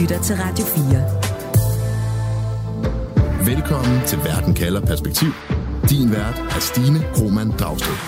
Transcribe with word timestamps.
lytter 0.00 0.22
til 0.22 0.36
Radio 0.36 0.64
4. 0.64 0.74
Velkommen 3.54 4.00
til 4.06 4.18
Verden 4.18 4.54
kalder 4.54 4.80
perspektiv. 4.80 5.28
Din 5.90 6.10
vært 6.10 6.38
er 6.54 6.60
Stine 6.70 7.00
Roman 7.18 7.50
Dragsted. 7.60 7.98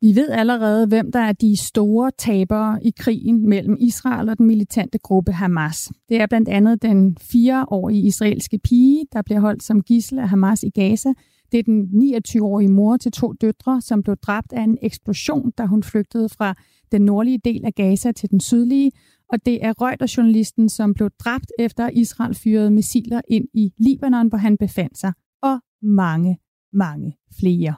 Vi 0.00 0.20
ved 0.20 0.30
allerede, 0.30 0.86
hvem 0.86 1.12
der 1.12 1.20
er 1.20 1.32
de 1.32 1.56
store 1.56 2.10
tabere 2.18 2.78
i 2.82 2.92
krigen 2.98 3.48
mellem 3.48 3.76
Israel 3.80 4.28
og 4.28 4.38
den 4.38 4.46
militante 4.46 4.98
gruppe 4.98 5.32
Hamas. 5.32 5.90
Det 6.08 6.20
er 6.20 6.26
blandt 6.26 6.48
andet 6.48 6.82
den 6.82 7.16
fireårige 7.20 8.02
israelske 8.02 8.58
pige, 8.58 9.04
der 9.12 9.22
bliver 9.22 9.40
holdt 9.40 9.62
som 9.62 9.82
gissel 9.82 10.18
af 10.18 10.28
Hamas 10.28 10.62
i 10.62 10.70
Gaza. 10.70 11.08
Det 11.52 11.58
er 11.58 11.62
den 11.62 12.02
29-årige 12.02 12.68
mor 12.68 12.96
til 12.96 13.12
to 13.12 13.32
døtre, 13.32 13.80
som 13.80 14.02
blev 14.02 14.16
dræbt 14.16 14.52
af 14.52 14.62
en 14.62 14.78
eksplosion, 14.82 15.50
da 15.50 15.66
hun 15.66 15.82
flygtede 15.82 16.28
fra 16.28 16.54
den 16.92 17.02
nordlige 17.02 17.40
del 17.44 17.64
af 17.64 17.74
Gaza 17.74 18.12
til 18.12 18.30
den 18.30 18.40
sydlige. 18.40 18.92
Og 19.32 19.46
det 19.46 19.64
er 19.64 19.82
Reuters-journalisten, 19.82 20.68
som 20.68 20.94
blev 20.94 21.10
dræbt 21.18 21.52
efter 21.58 21.88
Israel 21.88 22.34
fyrede 22.34 22.70
missiler 22.70 23.20
ind 23.28 23.48
i 23.54 23.72
Libanon, 23.78 24.28
hvor 24.28 24.38
han 24.38 24.56
befandt 24.56 24.98
sig. 24.98 25.12
Og 25.42 25.60
mange, 25.82 26.38
mange 26.72 27.16
flere. 27.40 27.74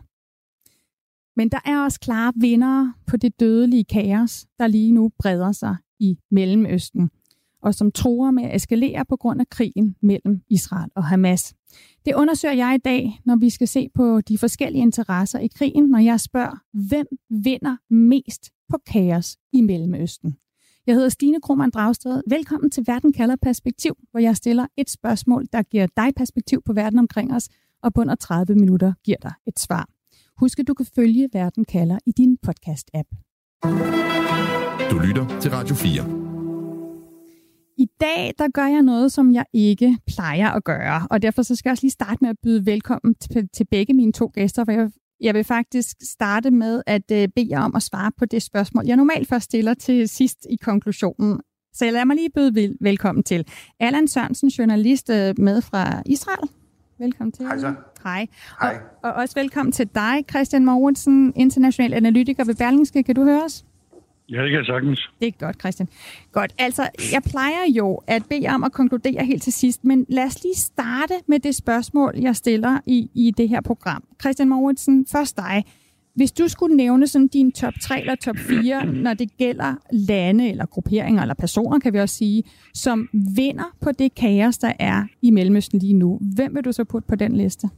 Men 1.37 1.48
der 1.48 1.59
er 1.65 1.84
også 1.84 2.01
klare 2.01 2.32
vinder 2.37 2.92
på 3.06 3.16
det 3.16 3.41
dødelige 3.41 3.84
kaos, 3.84 4.46
der 4.59 4.66
lige 4.66 4.92
nu 4.92 5.10
breder 5.18 5.52
sig 5.52 5.77
i 5.98 6.18
Mellemøsten, 6.30 7.10
og 7.62 7.74
som 7.74 7.92
tror 7.92 8.30
med 8.30 8.45
at 8.45 8.56
eskalere 8.56 9.04
på 9.04 9.16
grund 9.16 9.40
af 9.40 9.48
krigen 9.48 9.96
mellem 10.02 10.40
Israel 10.48 10.90
og 10.96 11.04
Hamas. 11.04 11.54
Det 12.04 12.15
undersøger 12.15 12.54
jeg 12.54 12.74
i 12.74 12.82
dag, 12.84 13.20
når 13.24 13.37
vi 13.37 13.51
skal 13.51 13.68
se 13.68 13.88
på 13.95 14.20
de 14.20 14.38
forskellige 14.38 14.82
interesser 14.82 15.38
i 15.38 15.46
krigen, 15.46 15.88
når 15.88 15.98
jeg 15.98 16.20
spørger, 16.20 16.56
hvem 16.88 17.06
vinder 17.45 17.77
mest 17.90 18.51
på 18.70 18.79
kaos 18.87 19.37
i 19.52 19.60
Mellemøsten? 19.60 20.37
Jeg 20.87 20.95
hedder 20.95 21.09
Stine 21.09 21.40
Krohmann 21.40 21.71
Dragsted. 21.71 22.23
Velkommen 22.26 22.71
til 22.71 22.85
Verden 22.87 23.13
kalder 23.13 23.37
perspektiv, 23.43 23.95
hvor 24.10 24.21
jeg 24.21 24.37
stiller 24.37 24.66
et 24.76 24.90
spørgsmål, 24.90 25.46
der 25.52 25.63
giver 25.63 25.87
dig 25.96 26.15
perspektiv 26.16 26.63
på 26.66 26.73
verden 26.73 26.98
omkring 26.98 27.35
os, 27.35 27.48
og 27.82 27.95
på 27.95 28.01
under 28.01 28.15
30 28.15 28.54
minutter 28.54 28.93
giver 29.04 29.16
dig 29.23 29.32
et 29.46 29.59
svar. 29.59 29.88
Husk, 30.37 30.59
at 30.59 30.68
du 30.68 30.74
kan 30.74 30.87
følge 30.95 31.29
Verden 31.32 31.65
kalder 31.65 31.98
i 32.07 32.13
din 32.16 32.38
podcast-app. 32.46 33.09
Du 34.91 34.98
lytter 34.98 35.41
til 35.41 35.51
Radio 35.51 35.74
4. 35.74 36.30
I 37.79 37.87
dag 38.01 38.32
der 38.38 38.48
gør 38.48 38.66
jeg 38.66 38.82
noget, 38.82 39.13
som 39.13 39.32
jeg 39.32 39.45
ikke 39.52 39.98
plejer 40.07 40.51
at 40.51 40.65
gøre, 40.65 41.07
og 41.10 41.23
derfor 41.23 41.43
så 41.43 41.57
skal 41.57 41.68
jeg 41.68 41.73
også 41.73 41.85
lige 41.85 41.91
starte 41.91 42.18
med 42.21 42.30
at 42.30 42.37
byde 42.43 42.66
velkommen 42.66 43.15
til, 43.15 43.48
til 43.48 43.66
begge 43.71 43.95
mine 43.95 44.13
to 44.13 44.30
gæster, 44.35 44.65
for 44.65 44.73
jeg, 44.73 44.91
jeg 45.21 45.35
vil 45.35 45.45
faktisk 45.45 45.96
starte 46.02 46.51
med 46.51 46.82
at 46.87 47.02
uh, 47.10 47.16
bede 47.35 47.46
jer 47.51 47.60
om 47.60 47.74
at 47.74 47.82
svare 47.82 48.13
på 48.18 48.24
det 48.24 48.43
spørgsmål, 48.43 48.87
jeg 48.87 48.96
normalt 48.96 49.29
først 49.29 49.45
stiller 49.45 49.74
til 49.74 50.09
sidst 50.09 50.46
i 50.51 50.57
konklusionen. 50.57 51.40
Så 51.73 51.85
jeg 51.85 51.93
lader 51.93 52.04
mig 52.04 52.16
lige 52.16 52.30
byde 52.35 52.54
vel, 52.54 52.76
velkommen 52.80 53.23
til 53.23 53.46
Allan 53.80 54.09
Sørensen, 54.09 54.48
journalist 54.48 55.10
uh, 55.10 55.15
med 55.38 55.63
fra 55.63 56.02
Israel. 56.07 56.48
Velkommen 56.98 57.32
til. 57.32 57.46
Hej 57.46 57.59
så. 57.59 57.74
Hej. 58.02 58.26
Hej. 58.60 58.79
Og, 59.02 59.10
og 59.10 59.13
også 59.13 59.35
velkommen 59.35 59.73
til 59.73 59.88
dig, 59.95 60.24
Christian 60.30 60.65
Mogensen, 60.65 61.32
international 61.37 61.95
analytiker 61.95 62.45
ved 62.45 62.54
Berlingske. 62.54 63.02
Kan 63.02 63.15
du 63.15 63.24
høre 63.24 63.45
os? 63.45 63.65
Ja, 64.32 64.42
det 64.42 64.50
kan 64.50 64.59
jeg 64.59 64.66
sagtens. 64.66 65.10
Det 65.20 65.28
er 65.28 65.47
godt, 65.47 65.60
Christian. 65.60 65.88
Godt. 66.32 66.53
Altså, 66.59 66.82
jeg 67.12 67.22
plejer 67.31 67.64
jo 67.76 68.00
at 68.06 68.22
bede 68.31 68.47
om 68.54 68.64
at 68.64 68.72
konkludere 68.72 69.25
helt 69.25 69.42
til 69.42 69.53
sidst, 69.53 69.84
men 69.84 70.06
lad 70.09 70.25
os 70.25 70.42
lige 70.42 70.54
starte 70.54 71.14
med 71.28 71.38
det 71.38 71.54
spørgsmål, 71.54 72.12
jeg 72.20 72.36
stiller 72.36 72.81
i, 72.86 73.10
i 73.14 73.31
det 73.36 73.48
her 73.48 73.60
program. 73.60 74.04
Christian 74.20 74.48
Mogensen, 74.48 75.06
først 75.12 75.36
dig. 75.36 75.64
Hvis 76.14 76.32
du 76.32 76.48
skulle 76.48 76.76
nævne 76.76 77.06
sådan 77.06 77.28
din 77.28 77.53
top 77.53 77.72
3 77.82 78.00
eller 78.00 78.14
top 78.14 78.36
4, 78.36 78.86
når 78.86 79.14
det 79.14 79.36
gælder 79.38 79.75
lande 79.92 80.50
eller 80.50 80.66
grupperinger 80.66 81.22
eller 81.22 81.34
personer, 81.34 81.78
kan 81.78 81.92
vi 81.92 81.98
også 81.98 82.16
sige, 82.16 82.42
som 82.75 83.08
vinder 83.36 83.76
på 83.82 83.92
det 83.98 84.14
kaos, 84.14 84.58
der 84.58 84.72
er 84.78 85.04
i 85.22 85.30
Mellemøsten 85.30 85.78
lige 85.78 85.94
nu, 85.94 86.20
hvem 86.36 86.54
vil 86.54 86.64
du 86.64 86.72
så 86.72 86.84
putte 86.84 87.08
på 87.08 87.14
den 87.14 87.36
liste? 87.36 87.69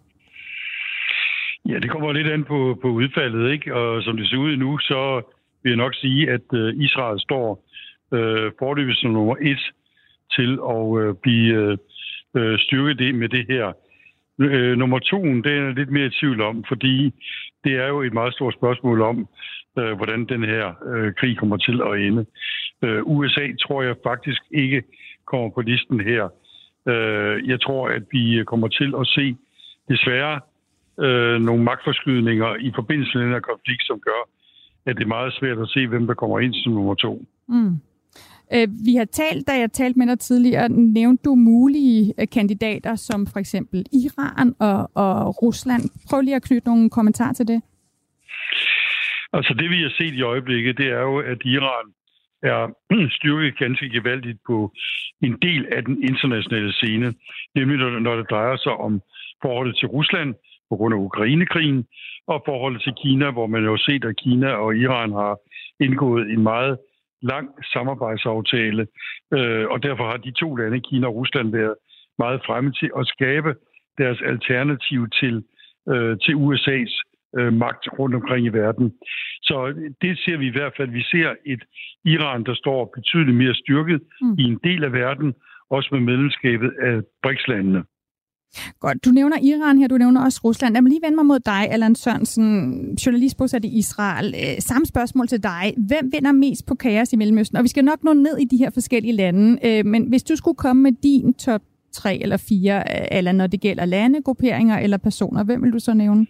Ja, 1.68 1.78
det 1.78 1.90
kommer 1.90 2.12
lidt 2.12 2.26
an 2.26 2.44
på, 2.44 2.78
på 2.82 2.88
udfaldet, 2.88 3.52
ikke? 3.52 3.74
Og 3.74 4.02
som 4.02 4.16
det 4.16 4.28
ser 4.28 4.36
ud 4.36 4.56
nu, 4.56 4.78
så 4.78 5.22
vil 5.62 5.70
jeg 5.70 5.76
nok 5.76 5.94
sige, 5.94 6.30
at 6.30 6.46
øh, 6.54 6.74
Israel 6.76 7.20
står 7.20 7.64
øh, 8.12 8.52
forløbet 8.58 8.96
som 8.96 9.10
nummer 9.10 9.36
et 9.40 9.62
til 10.36 10.58
at 10.74 10.88
øh, 11.00 11.14
blive 11.22 11.54
øh, 11.54 11.78
øh 12.36 12.58
styrket 12.58 12.98
det 12.98 13.14
med 13.14 13.28
det 13.28 13.46
her. 13.48 13.72
Øh, 14.38 14.76
nummer 14.76 14.98
to, 14.98 15.22
det 15.24 15.46
er 15.46 15.64
jeg 15.64 15.74
lidt 15.74 15.90
mere 15.90 16.06
i 16.06 16.16
tvivl 16.20 16.40
om, 16.40 16.64
fordi 16.68 17.14
det 17.64 17.72
er 17.72 17.86
jo 17.86 18.02
et 18.02 18.12
meget 18.12 18.34
stort 18.34 18.54
spørgsmål 18.54 19.00
om, 19.00 19.28
øh, 19.78 19.92
hvordan 19.92 20.24
den 20.24 20.44
her 20.44 20.74
øh, 20.86 21.14
krig 21.14 21.38
kommer 21.38 21.56
til 21.56 21.80
at 21.82 22.00
ende. 22.06 22.26
Øh, 22.82 23.02
USA 23.04 23.46
tror 23.62 23.82
jeg 23.82 23.96
faktisk 24.04 24.42
ikke 24.50 24.82
kommer 25.26 25.50
på 25.50 25.60
listen 25.60 26.00
her. 26.00 26.28
Øh, 26.88 27.48
jeg 27.48 27.60
tror, 27.60 27.88
at 27.88 28.02
vi 28.10 28.34
øh, 28.38 28.44
kommer 28.44 28.68
til 28.68 28.94
at 29.00 29.06
se 29.06 29.36
desværre 29.88 30.40
øh, 31.00 31.40
nogle 31.40 31.62
magtforskydninger 31.62 32.56
i 32.56 32.72
forbindelse 32.74 33.18
med 33.18 33.24
den 33.24 33.32
her 33.32 33.40
konflikt, 33.40 33.86
som 33.86 34.00
gør, 34.00 34.22
at 34.86 34.96
det 34.96 35.02
er 35.02 35.16
meget 35.18 35.32
svært 35.32 35.58
at 35.58 35.68
se, 35.68 35.86
hvem 35.86 36.06
der 36.06 36.14
kommer 36.14 36.38
ind 36.40 36.54
som 36.54 36.72
nummer 36.72 36.94
to. 36.94 37.24
Mm. 37.48 37.76
Øh, 38.54 38.68
vi 38.84 38.94
har 38.94 39.04
talt, 39.04 39.48
da 39.48 39.52
jeg 39.52 39.72
talte 39.72 39.98
med 39.98 40.06
dig 40.06 40.18
tidligere, 40.18 40.68
nævnte 40.68 41.22
du 41.24 41.34
mulige 41.34 42.14
øh, 42.20 42.26
kandidater 42.32 42.94
som 42.96 43.26
for 43.26 43.38
eksempel 43.38 43.86
Iran 43.92 44.54
og, 44.60 44.90
og 44.94 45.42
Rusland. 45.42 45.82
Prøv 46.10 46.20
lige 46.20 46.36
at 46.36 46.42
knytte 46.42 46.68
nogle 46.68 46.90
kommentarer 46.90 47.32
til 47.32 47.48
det. 47.48 47.62
Altså 49.32 49.54
det, 49.54 49.70
vi 49.70 49.82
har 49.82 49.92
set 49.98 50.14
i 50.14 50.22
øjeblikket, 50.22 50.78
det 50.78 50.86
er 50.86 51.00
jo, 51.00 51.18
at 51.18 51.38
Iran 51.44 51.86
er 52.42 52.60
styrket 53.18 53.58
ganske 53.58 53.90
gevaldigt 53.90 54.38
på 54.46 54.72
en 55.22 55.38
del 55.42 55.66
af 55.76 55.84
den 55.84 56.02
internationale 56.02 56.72
scene. 56.72 57.14
Nemlig 57.54 57.76
når 58.00 58.16
det 58.16 58.30
drejer 58.30 58.56
sig 58.56 58.72
om 58.72 59.00
forholdet 59.42 59.76
til 59.76 59.88
Rusland, 59.88 60.34
på 60.72 60.76
grund 60.76 60.94
af 60.94 61.04
Ukrainekrigen, 61.08 61.80
og 62.32 62.42
forholdet 62.48 62.82
til 62.82 62.94
Kina, 63.02 63.26
hvor 63.30 63.46
man 63.46 63.62
jo 63.64 63.70
har 63.76 63.82
set, 63.88 64.04
at 64.04 64.16
Kina 64.24 64.50
og 64.64 64.76
Iran 64.76 65.12
har 65.12 65.34
indgået 65.86 66.24
en 66.34 66.42
meget 66.42 66.74
lang 67.32 67.46
samarbejdsaftale, 67.72 68.82
øh, 69.36 69.64
og 69.72 69.82
derfor 69.82 70.04
har 70.10 70.16
de 70.16 70.32
to 70.42 70.48
lande, 70.54 70.80
Kina 70.80 71.06
og 71.06 71.14
Rusland, 71.14 71.48
været 71.52 71.74
meget 72.18 72.40
fremme 72.46 72.72
til 72.80 72.90
at 72.98 73.06
skabe 73.14 73.50
deres 73.98 74.20
alternativ 74.32 75.00
til, 75.20 75.34
øh, 75.92 76.16
til 76.24 76.34
USA's 76.44 76.94
øh, 77.38 77.52
magt 77.52 77.84
rundt 77.98 78.14
omkring 78.14 78.46
i 78.46 78.56
verden. 78.62 78.92
Så 79.48 79.56
det 80.02 80.18
ser 80.24 80.36
vi 80.36 80.46
i 80.46 80.56
hvert 80.56 80.74
fald. 80.76 80.90
Vi 80.90 81.02
ser 81.02 81.28
et 81.46 81.62
Iran, 82.04 82.44
der 82.44 82.54
står 82.54 82.92
betydeligt 82.96 83.36
mere 83.36 83.54
styrket 83.54 84.00
mm. 84.20 84.34
i 84.38 84.42
en 84.42 84.58
del 84.64 84.84
af 84.84 84.92
verden, 84.92 85.34
også 85.70 85.88
med 85.92 86.00
medlemskabet 86.00 86.72
af 86.82 87.00
BRICS-landene. 87.22 87.82
Godt. 88.80 89.04
Du 89.04 89.10
nævner 89.10 89.36
Iran 89.42 89.78
her, 89.78 89.88
du 89.88 89.98
nævner 89.98 90.24
også 90.24 90.40
Rusland. 90.44 90.74
Lad 90.74 90.82
mig 90.82 90.90
lige 90.90 91.02
vende 91.02 91.16
mig 91.16 91.26
mod 91.26 91.38
dig, 91.38 91.70
Allan 91.70 91.94
Sørensen, 91.94 92.94
journalist 93.06 93.36
bosat 93.36 93.64
i 93.64 93.78
Israel. 93.78 94.34
Øh, 94.38 94.62
samme 94.62 94.86
spørgsmål 94.86 95.28
til 95.28 95.42
dig. 95.42 95.74
Hvem 95.76 96.12
vinder 96.12 96.32
mest 96.32 96.66
på 96.66 96.74
kaos 96.74 97.12
i 97.12 97.16
Mellemøsten? 97.16 97.56
Og 97.56 97.62
vi 97.62 97.68
skal 97.68 97.84
nok 97.84 98.04
nå 98.04 98.12
ned 98.12 98.38
i 98.38 98.44
de 98.44 98.56
her 98.56 98.70
forskellige 98.70 99.12
lande, 99.12 99.58
øh, 99.66 99.86
men 99.86 100.04
hvis 100.04 100.22
du 100.22 100.36
skulle 100.36 100.56
komme 100.56 100.82
med 100.82 100.92
din 101.02 101.34
top 101.34 101.60
3 101.92 102.18
eller 102.22 102.36
4, 102.36 103.12
eller 103.12 103.32
øh, 103.32 103.36
når 103.36 103.46
det 103.46 103.60
gælder 103.60 103.84
lande, 103.84 104.22
grupperinger 104.22 104.78
eller 104.78 104.96
personer, 104.96 105.44
hvem 105.44 105.62
vil 105.62 105.72
du 105.72 105.78
så 105.78 105.94
nævne? 105.94 106.26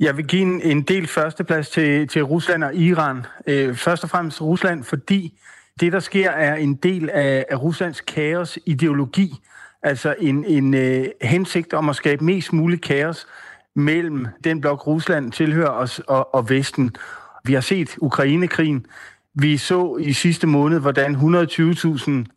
Jeg 0.00 0.16
vil 0.16 0.26
give 0.26 0.42
en, 0.42 0.60
en 0.60 0.82
del 0.82 1.06
førsteplads 1.06 1.68
til, 1.70 2.08
til 2.08 2.22
Rusland 2.22 2.64
og 2.64 2.74
Iran. 2.74 3.26
Øh, 3.46 3.74
først 3.74 4.04
og 4.04 4.10
fremmest 4.10 4.42
Rusland, 4.42 4.84
fordi 4.84 5.38
det, 5.80 5.92
der 5.92 6.00
sker, 6.00 6.30
er 6.30 6.54
en 6.54 6.74
del 6.74 7.10
af, 7.10 7.46
af 7.50 7.62
Ruslands 7.62 8.00
kaos-ideologi, 8.00 9.40
altså 9.82 10.14
en, 10.18 10.44
en 10.44 10.74
øh, 10.74 11.04
hensigt 11.22 11.72
om 11.72 11.88
at 11.88 11.96
skabe 11.96 12.24
mest 12.24 12.52
mulig 12.52 12.82
kaos 12.82 13.26
mellem 13.74 14.26
den 14.44 14.60
blok, 14.60 14.86
Rusland 14.86 15.32
tilhører 15.32 15.70
os 15.70 15.98
og, 15.98 16.34
og 16.34 16.50
Vesten. 16.50 16.96
Vi 17.44 17.54
har 17.54 17.60
set 17.60 17.96
Ukrainekrigen. 17.98 18.86
Vi 19.34 19.56
så 19.56 19.96
i 20.00 20.12
sidste 20.12 20.46
måned, 20.46 20.80
hvordan 20.80 21.14
120.000 21.14 21.20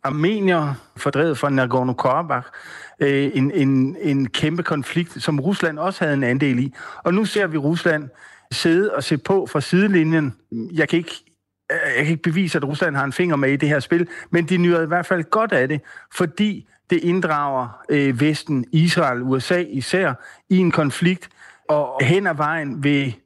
armenier 0.02 0.74
fordrevet 0.96 1.38
fra 1.38 1.50
Nagorno-Karabakh, 1.50 2.50
øh, 3.00 3.30
en, 3.34 3.50
en, 3.50 3.96
en 4.00 4.28
kæmpe 4.28 4.62
konflikt, 4.62 5.22
som 5.22 5.40
Rusland 5.40 5.78
også 5.78 6.04
havde 6.04 6.16
en 6.16 6.24
andel 6.24 6.58
i. 6.58 6.74
Og 7.04 7.14
nu 7.14 7.24
ser 7.24 7.46
vi 7.46 7.56
Rusland 7.56 8.08
sidde 8.50 8.94
og 8.94 9.04
se 9.04 9.18
på 9.18 9.46
fra 9.46 9.60
sidelinjen. 9.60 10.34
Jeg 10.72 10.88
kan 10.88 10.98
ikke 10.98 11.24
Øh, 11.72 11.78
jeg 11.96 12.04
kan 12.04 12.12
ikke 12.12 12.22
bevise, 12.22 12.58
at 12.58 12.64
Rusland 12.64 12.96
har 12.96 13.04
en 13.04 13.12
finger 13.12 13.36
med 13.36 13.52
i 13.52 13.56
det 13.56 13.68
her 13.68 13.80
spil, 13.80 14.08
men 14.30 14.44
de 14.44 14.56
nyder 14.56 14.82
i 14.82 14.86
hvert 14.86 15.06
fald 15.06 15.24
godt 15.24 15.52
af 15.52 15.68
det, 15.68 15.80
fordi 16.14 16.68
det 16.90 16.96
inddrager 16.96 17.84
øh, 17.88 18.20
Vesten, 18.20 18.64
Israel, 18.72 19.22
USA 19.22 19.64
især, 19.68 20.14
i 20.48 20.56
en 20.56 20.70
konflikt, 20.70 21.28
og 21.68 22.04
hen 22.04 22.26
ad 22.26 22.34
vejen 22.34 22.84
vil 22.84 23.16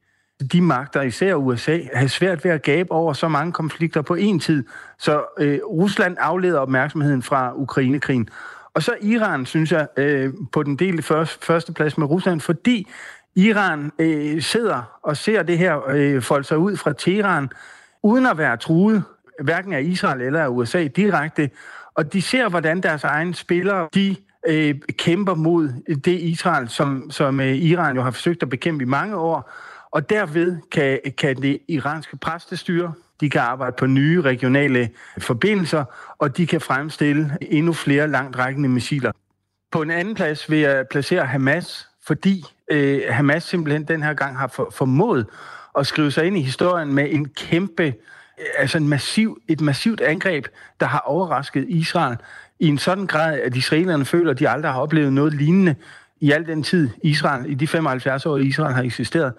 de 0.53 0.61
magter, 0.61 1.03
især 1.03 1.35
USA, 1.35 1.79
have 1.95 2.09
svært 2.09 2.45
ved 2.45 2.51
at 2.51 2.63
gabe 2.63 2.93
over 2.93 3.13
så 3.13 3.29
mange 3.29 3.53
konflikter 3.53 4.03
på 4.03 4.15
en 4.15 4.41
tid. 4.41 4.65
Så 4.99 5.25
øh, 5.39 5.59
Rusland 5.65 6.17
afleder 6.21 6.59
opmærksomheden 6.59 7.23
fra 7.23 7.53
Ukrainekrigen. 7.57 8.29
Og 8.75 8.83
så 8.83 8.95
Iran, 9.03 9.47
synes 9.47 9.73
jeg, 9.73 9.87
øh, 9.97 10.33
på 10.53 10.63
den 10.63 10.77
del 10.77 11.03
første, 11.03 11.47
første 11.47 11.73
plads 11.73 11.99
med 11.99 12.07
Rusland, 12.07 12.41
fordi 12.41 12.89
Iran 13.37 13.93
øh, 13.99 14.43
sidder 14.43 14.99
og 15.03 15.17
ser 15.17 15.43
det 15.43 15.59
her 15.59 15.89
øh, 15.89 16.23
folde 16.23 16.45
sig 16.45 16.59
ud 16.59 16.77
fra 16.77 16.93
Teheran, 16.93 17.51
uden 18.03 18.27
at 18.27 18.39
være 18.39 18.57
truet, 18.57 19.03
hverken 19.41 19.73
af 19.73 19.83
Israel 19.83 20.21
eller 20.21 20.43
af 20.43 20.49
USA 20.49 20.87
direkte, 20.87 21.51
og 21.95 22.13
de 22.13 22.23
ser, 22.23 22.49
hvordan 22.49 22.81
deres 22.81 23.05
egne 23.05 23.35
spillere, 23.35 23.89
de 23.95 24.17
øh, 24.47 24.75
kæmper 24.99 25.35
mod 25.35 25.69
det 26.05 26.21
Israel, 26.21 26.69
som, 26.69 27.11
som 27.11 27.41
øh, 27.41 27.57
Iran 27.57 27.97
jo 27.97 28.03
har 28.03 28.11
forsøgt 28.11 28.43
at 28.43 28.49
bekæmpe 28.49 28.83
i 28.83 28.87
mange 28.87 29.17
år, 29.17 29.51
og 29.91 30.11
derved 30.11 30.57
kan, 30.73 31.01
kan 31.19 31.37
det 31.37 31.59
iranske 31.69 32.17
præstestyre, 32.17 32.93
de 33.21 33.31
kan 33.31 33.41
arbejde 33.41 33.77
på 33.79 33.87
nye 33.87 34.21
regionale 34.21 34.91
forbindelser, 35.19 35.85
og 36.19 36.37
de 36.37 36.47
kan 36.47 36.61
fremstille 36.61 37.39
endnu 37.41 37.73
flere 37.73 38.09
langtrækkende 38.09 38.69
missiler. 38.69 39.13
På 39.73 39.83
en 39.83 39.91
anden 39.91 40.15
plads 40.15 40.51
vil 40.51 40.59
jeg 40.59 40.87
placere 40.91 41.27
Hamas, 41.27 41.89
fordi 42.07 42.45
øh, 42.71 43.01
Hamas 43.11 43.45
simpelthen 43.45 43.85
den 43.85 44.03
her 44.03 44.15
gang 44.15 44.39
har 44.39 44.47
for, 44.47 44.71
formået 44.73 45.27
at 45.79 45.87
skrive 45.87 46.11
sig 46.11 46.25
ind 46.25 46.39
i 46.39 46.43
historien 46.43 46.95
med 46.95 47.07
en 47.11 47.29
kæmpe, 47.29 47.95
altså 48.59 48.79
en 48.79 48.89
massiv, 48.89 49.39
et 49.49 49.61
massivt 49.61 50.01
angreb, 50.01 50.47
der 50.81 50.87
har 50.87 50.99
overrasket 50.99 51.65
Israel 51.69 52.17
i 52.61 52.67
en 52.67 52.79
sådan 52.79 53.07
grad, 53.07 53.41
at 53.41 53.57
israelerne 53.57 54.05
føler, 54.05 54.31
at 54.31 54.39
de 54.39 54.49
aldrig 54.49 54.73
har 54.73 54.81
oplevet 54.81 55.13
noget 55.13 55.35
lignende 55.35 55.75
i 56.21 56.33
al 56.33 56.47
den 56.47 56.63
tid 56.63 56.89
Israel, 57.03 57.51
i 57.51 57.55
de 57.55 57.67
75 57.67 58.27
år, 58.27 58.37
Israel 58.37 58.75
har 58.75 58.83
eksisteret. 58.83 59.33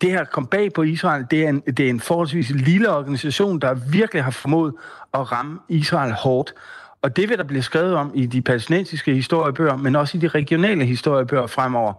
Det 0.00 0.10
her 0.10 0.24
kom 0.24 0.46
bag 0.46 0.72
på 0.72 0.82
Israel, 0.82 1.26
det 1.30 1.44
er, 1.44 1.48
en, 1.48 1.60
det 1.60 1.80
er 1.80 1.90
en 1.90 2.00
forholdsvis 2.00 2.50
lille 2.50 2.90
organisation, 2.90 3.58
der 3.58 3.74
virkelig 3.74 4.24
har 4.24 4.30
formået 4.30 4.74
at 5.14 5.32
ramme 5.32 5.58
Israel 5.68 6.12
hårdt. 6.12 6.54
Og 7.02 7.16
det 7.16 7.28
vil 7.28 7.38
der 7.38 7.44
blive 7.44 7.62
skrevet 7.62 7.94
om 7.94 8.12
i 8.14 8.26
de 8.26 8.42
palæstinensiske 8.42 9.14
historiebøger, 9.14 9.76
men 9.76 9.96
også 9.96 10.16
i 10.18 10.20
de 10.20 10.28
regionale 10.28 10.84
historiebøger 10.84 11.46
fremover. 11.46 11.92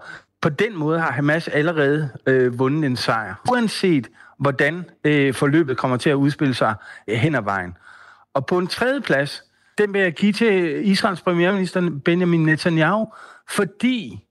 På 0.45 0.49
den 0.49 0.77
måde 0.77 0.99
har 0.99 1.11
Hamas 1.11 1.47
allerede 1.47 2.09
øh, 2.25 2.59
vundet 2.59 2.85
en 2.85 2.95
sejr, 2.95 3.35
uanset 3.51 4.07
hvordan 4.39 4.85
øh, 5.03 5.33
forløbet 5.33 5.77
kommer 5.77 5.97
til 5.97 6.09
at 6.09 6.13
udspille 6.13 6.53
sig 6.53 6.75
øh, 7.07 7.15
hen 7.15 7.35
ad 7.35 7.41
vejen. 7.41 7.77
Og 8.33 8.45
på 8.45 8.57
en 8.57 8.67
tredje 8.67 9.01
plads, 9.01 9.43
den 9.77 9.93
vil 9.93 10.01
jeg 10.01 10.13
give 10.13 10.33
til 10.33 10.81
Israels 10.89 11.21
premierminister 11.21 11.89
Benjamin 12.05 12.43
Netanyahu, 12.43 13.13
fordi, 13.49 14.25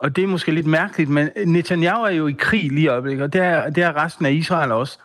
og 0.00 0.16
det 0.16 0.24
er 0.24 0.28
måske 0.28 0.52
lidt 0.52 0.66
mærkeligt, 0.66 1.10
men 1.10 1.30
Netanyahu 1.46 2.02
er 2.02 2.10
jo 2.10 2.26
i 2.26 2.36
krig 2.38 2.72
lige 2.72 2.84
i 2.84 2.88
øjeblikket, 2.88 3.24
og 3.24 3.32
det 3.32 3.40
er, 3.40 3.70
det 3.70 3.82
er 3.82 4.04
resten 4.04 4.26
af 4.26 4.32
Israel 4.32 4.72
også. 4.72 4.98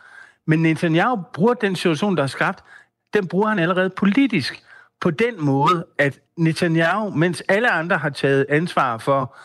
Men 0.46 0.62
Netanyahu 0.62 1.22
bruger 1.32 1.54
den 1.54 1.76
situation, 1.76 2.16
der 2.16 2.22
er 2.22 2.26
skabt, 2.26 2.64
den 3.14 3.28
bruger 3.28 3.48
han 3.48 3.58
allerede 3.58 3.90
politisk 3.90 4.62
på 5.00 5.10
den 5.10 5.44
måde, 5.44 5.86
at 5.98 6.20
Netanyahu, 6.36 7.10
mens 7.10 7.42
alle 7.48 7.70
andre 7.70 7.96
har 7.96 8.10
taget 8.10 8.46
ansvar 8.48 8.98
for, 8.98 9.36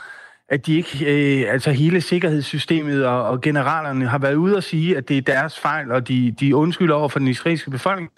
at 0.54 0.66
de 0.66 0.78
ikke, 0.78 1.06
øh, 1.06 1.54
altså 1.54 1.72
hele 1.72 2.02
sikkerhedssystemet 2.02 3.06
og, 3.06 3.24
og 3.24 3.42
generalerne 3.42 4.08
har 4.08 4.18
været 4.18 4.36
ude 4.36 4.58
og 4.58 4.64
sige, 4.64 4.98
at 4.98 5.10
det 5.10 5.18
er 5.18 5.22
deres 5.22 5.60
fejl, 5.60 5.92
og 5.92 6.08
de, 6.08 6.36
de 6.40 6.56
undskylder 6.56 6.96
over 6.96 7.10
for 7.10 7.20
den 7.20 7.28
israelske 7.28 7.72
befolkning, 7.72 8.12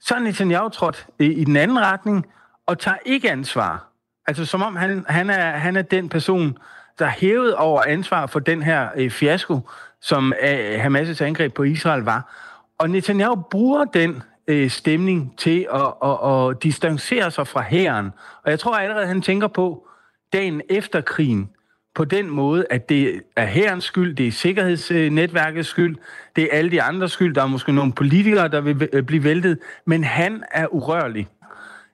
så 0.00 0.14
er 0.14 0.18
Netanyahu 0.18 0.68
trådt 0.68 1.06
i, 1.18 1.24
i 1.24 1.44
den 1.44 1.56
anden 1.56 1.80
retning 1.80 2.26
og 2.66 2.78
tager 2.78 2.96
ikke 3.06 3.30
ansvar. 3.30 3.88
Altså 4.26 4.44
som 4.44 4.62
om 4.62 4.76
han, 4.76 5.04
han, 5.08 5.30
er, 5.30 5.50
han 5.50 5.76
er 5.76 5.82
den 5.82 6.08
person, 6.08 6.58
der 6.98 7.06
er 7.06 7.10
hævet 7.10 7.54
over 7.54 7.82
ansvar 7.86 8.26
for 8.26 8.40
den 8.40 8.62
her 8.62 8.88
øh, 8.96 9.10
fiasko, 9.10 9.60
som 10.00 10.32
øh, 10.42 10.84
Hamas' 10.84 11.24
angreb 11.24 11.54
på 11.54 11.62
Israel 11.62 12.02
var. 12.02 12.32
Og 12.78 12.90
Netanyahu 12.90 13.34
bruger 13.50 13.84
den 13.84 14.22
øh, 14.46 14.70
stemning 14.70 15.38
til 15.38 15.66
at, 15.72 15.94
at, 16.04 16.48
at 16.50 16.62
distancere 16.62 17.30
sig 17.30 17.46
fra 17.46 17.62
hæren. 17.62 18.10
Og 18.44 18.50
jeg 18.50 18.60
tror 18.60 18.76
allerede, 18.76 19.06
han 19.06 19.22
tænker 19.22 19.48
på 19.48 19.88
dagen 20.32 20.62
efter 20.70 21.00
krigen, 21.00 21.50
på 21.94 22.04
den 22.04 22.30
måde, 22.30 22.66
at 22.70 22.88
det 22.88 23.20
er 23.36 23.44
herrens 23.44 23.84
skyld, 23.84 24.16
det 24.16 24.26
er 24.26 24.32
sikkerhedsnetværkets 24.32 25.68
skyld, 25.68 25.96
det 26.36 26.44
er 26.44 26.48
alle 26.52 26.70
de 26.70 26.82
andre 26.82 27.08
skyld, 27.08 27.34
der 27.34 27.42
er 27.42 27.46
måske 27.46 27.72
nogle 27.72 27.92
politikere, 27.92 28.48
der 28.48 28.60
vil 28.60 28.88
øh, 28.92 29.02
blive 29.02 29.24
væltet, 29.24 29.58
men 29.86 30.04
han 30.04 30.42
er 30.50 30.74
urørlig. 30.74 31.28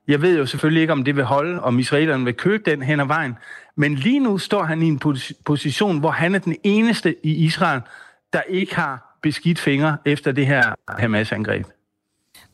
Jeg 0.08 0.23
ved 0.23 0.38
jo 0.38 0.46
selvfølgelig 0.46 0.81
ikke, 0.81 0.93
om 0.93 1.05
det 1.05 1.17
vil 1.17 1.25
holde, 1.25 1.62
om 1.62 1.79
israelerne 1.79 2.25
vil 2.25 2.35
købe 2.35 2.70
den 2.70 2.82
hen 2.82 3.00
ad 3.00 3.06
vejen, 3.06 3.37
men 3.76 3.94
lige 3.94 4.20
nu 4.20 4.38
står 4.38 4.62
han 4.62 4.82
i 4.82 4.87
en 4.87 5.00
position, 5.44 5.99
hvor 5.99 6.11
han 6.11 6.35
er 6.35 6.38
den 6.38 6.56
eneste 6.64 7.26
i 7.26 7.44
Israel, 7.44 7.81
der 8.32 8.40
ikke 8.49 8.76
har 8.76 9.19
beskidt 9.23 9.58
fingre 9.58 9.96
efter 10.05 10.32
det 10.32 10.46
her 10.46 10.75
Hamas-angreb. 10.88 11.67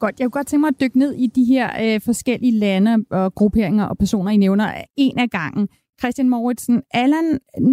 Godt, 0.04 0.20
jeg 0.20 0.26
kunne 0.26 0.38
godt 0.40 0.46
tænke 0.46 0.60
mig 0.64 0.72
at 0.74 0.80
dykke 0.82 0.98
ned 0.98 1.12
i 1.24 1.26
de 1.38 1.44
her 1.52 1.66
øh, 1.84 2.00
forskellige 2.08 2.58
lande 2.64 2.92
og 3.10 3.34
grupperinger 3.38 3.84
og 3.90 3.96
personer, 3.98 4.30
I 4.30 4.36
nævner 4.36 4.66
en 4.96 5.18
af 5.24 5.28
gangen. 5.38 5.64
Christian 6.00 6.28
Mauritsen, 6.28 6.82
Allan 7.02 7.28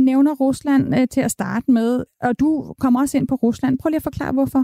nævner 0.10 0.33
Rusland 0.45 0.83
øh, 0.98 1.07
til 1.13 1.22
at 1.28 1.31
starte 1.31 1.72
med, 1.78 1.92
og 2.28 2.31
du 2.39 2.50
kommer 2.81 3.00
også 3.01 3.18
ind 3.18 3.28
på 3.28 3.36
Rusland. 3.36 3.74
Prøv 3.80 3.89
lige 3.89 4.01
at 4.04 4.10
forklare, 4.10 4.33
hvorfor. 4.38 4.63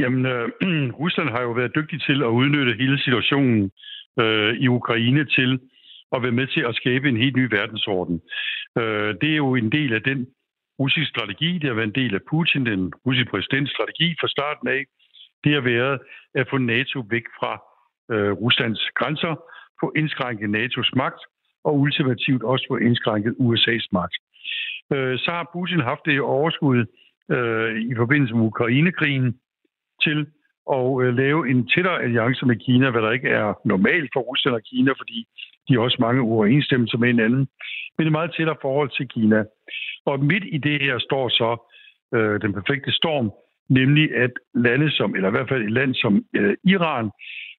Jamen, 0.00 0.22
øh, 0.34 0.46
Rusland 1.02 1.28
har 1.34 1.42
jo 1.48 1.52
været 1.60 1.76
dygtig 1.78 1.98
til 2.08 2.18
at 2.26 2.30
udnytte 2.38 2.72
hele 2.82 2.98
situationen 3.06 3.70
øh, 4.22 4.52
i 4.64 4.66
Ukraine 4.68 5.24
til 5.36 5.50
at 6.14 6.22
være 6.24 6.38
med 6.40 6.46
til 6.54 6.62
at 6.68 6.74
skabe 6.80 7.08
en 7.08 7.18
helt 7.24 7.36
ny 7.36 7.46
verdensorden. 7.58 8.16
Øh, 8.80 9.10
det 9.20 9.28
er 9.32 9.40
jo 9.44 9.54
en 9.54 9.72
del 9.72 9.92
af 9.98 10.02
den 10.02 10.20
russiske 10.80 11.12
strategi, 11.14 11.50
det 11.60 11.68
har 11.68 11.78
været 11.78 11.92
en 11.92 12.00
del 12.02 12.14
af 12.14 12.22
Putin, 12.30 12.66
den 12.66 12.92
russiske 13.06 13.30
præsidents 13.30 13.70
strategi 13.76 14.08
fra 14.20 14.28
starten 14.28 14.68
af. 14.68 14.82
Det 15.44 15.52
har 15.54 15.60
været 15.60 16.00
at 16.34 16.46
få 16.50 16.58
NATO 16.58 17.04
væk 17.10 17.26
fra 17.38 17.52
øh, 18.14 18.32
Ruslands 18.32 18.90
grænser, 18.94 19.34
få 19.80 19.92
indskrænket 19.96 20.48
NATO's 20.56 20.90
magt 20.96 21.22
og 21.64 21.78
ultimativt 21.78 22.42
også 22.42 22.64
få 22.70 22.76
indskrænket 22.76 23.34
USA's 23.40 23.88
magt. 23.92 24.14
Øh, 24.92 25.18
så 25.18 25.30
har 25.30 25.50
Putin 25.52 25.80
haft 25.80 26.04
det 26.04 26.20
overskud 26.20 26.86
øh, 27.30 27.80
i 27.90 27.94
forbindelse 27.96 28.34
med 28.34 28.44
Ukrainekrigen 28.44 29.38
til 30.02 30.26
at 30.72 31.02
øh, 31.02 31.16
lave 31.16 31.50
en 31.50 31.68
tættere 31.68 32.02
alliance 32.02 32.46
med 32.46 32.56
Kina, 32.56 32.90
hvad 32.90 33.02
der 33.02 33.10
ikke 33.10 33.28
er 33.28 33.54
normalt 33.64 34.10
for 34.14 34.20
Rusland 34.20 34.54
og 34.54 34.62
Kina, 34.62 34.92
fordi 34.92 35.26
de 35.68 35.74
har 35.74 35.80
også 35.80 35.98
mange 36.00 36.22
uoverensstemmelser 36.22 36.98
med 36.98 37.08
hinanden, 37.08 37.48
men 37.98 38.06
et 38.06 38.12
meget 38.12 38.34
tættere 38.36 38.56
forhold 38.62 38.90
til 38.96 39.08
Kina. 39.08 39.44
Og 40.06 40.20
midt 40.20 40.44
i 40.46 40.58
det 40.58 40.82
her 40.82 40.98
står 40.98 41.28
så 41.28 41.50
øh, 42.14 42.40
den 42.40 42.52
perfekte 42.52 42.92
storm, 42.92 43.30
nemlig 43.68 44.16
at 44.16 44.30
lande 44.54 44.90
som, 44.90 45.14
eller 45.14 45.28
i 45.28 45.30
hvert 45.30 45.48
fald 45.48 45.62
et 45.62 45.72
land 45.72 45.94
som 45.94 46.24
øh, 46.36 46.56
Iran, 46.64 47.10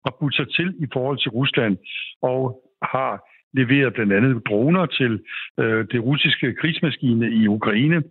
har 0.05 0.17
budt 0.19 0.35
sig 0.35 0.47
til 0.49 0.67
i 0.79 0.87
forhold 0.93 1.17
til 1.17 1.31
Rusland 1.31 1.77
og 2.21 2.61
har 2.81 3.11
leveret 3.53 3.93
blandt 3.93 4.13
andet 4.13 4.41
droner 4.47 4.85
til 4.85 5.13
øh, 5.59 5.85
det 5.91 6.03
russiske 6.03 6.53
krigsmaskine 6.53 7.27
i 7.31 7.47
Ukraine. 7.47 8.03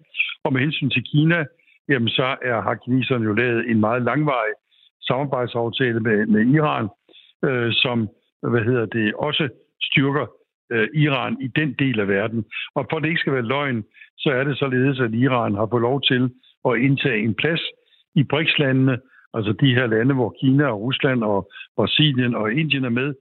Og 0.44 0.52
med 0.52 0.60
hensyn 0.60 0.90
til 0.90 1.04
Kina, 1.12 1.44
jamen 1.88 2.08
så 2.08 2.36
er, 2.42 2.60
har 2.60 2.74
kineserne 2.74 3.24
jo 3.24 3.32
lavet 3.32 3.70
en 3.70 3.80
meget 3.80 4.02
langvarig 4.02 4.54
samarbejdsaftale 5.02 6.00
med, 6.00 6.26
med 6.26 6.42
Iran, 6.54 6.88
øh, 7.44 7.72
som 7.72 8.08
hvad 8.42 8.64
hedder 8.64 8.86
det, 8.86 9.14
også 9.14 9.48
styrker 9.82 10.26
øh, 10.72 10.88
Iran 10.94 11.36
i 11.40 11.48
den 11.56 11.74
del 11.78 12.00
af 12.00 12.08
verden. 12.08 12.44
Og 12.74 12.86
for 12.90 12.96
at 12.96 13.02
det 13.02 13.08
ikke 13.08 13.20
skal 13.20 13.32
være 13.32 13.52
løgn, 13.54 13.84
så 14.18 14.28
er 14.30 14.44
det 14.44 14.58
således, 14.58 15.00
at 15.00 15.14
Iran 15.14 15.54
har 15.54 15.68
fået 15.70 15.82
lov 15.82 16.02
til 16.02 16.30
at 16.68 16.78
indtage 16.86 17.18
en 17.18 17.34
plads 17.34 17.60
i 18.14 18.22
BRICS-landene, 18.22 18.98
altså 19.34 19.52
de 19.52 19.74
her 19.74 19.86
lande, 19.86 20.14
hvor 20.14 20.36
Kina 20.40 20.64
og 20.64 20.80
Rusland 20.80 21.24
og 21.24 21.50
Brasilien 21.76 22.34
og 22.34 22.52
Indien 22.52 22.84
er 22.84 22.88
med, 22.88 23.14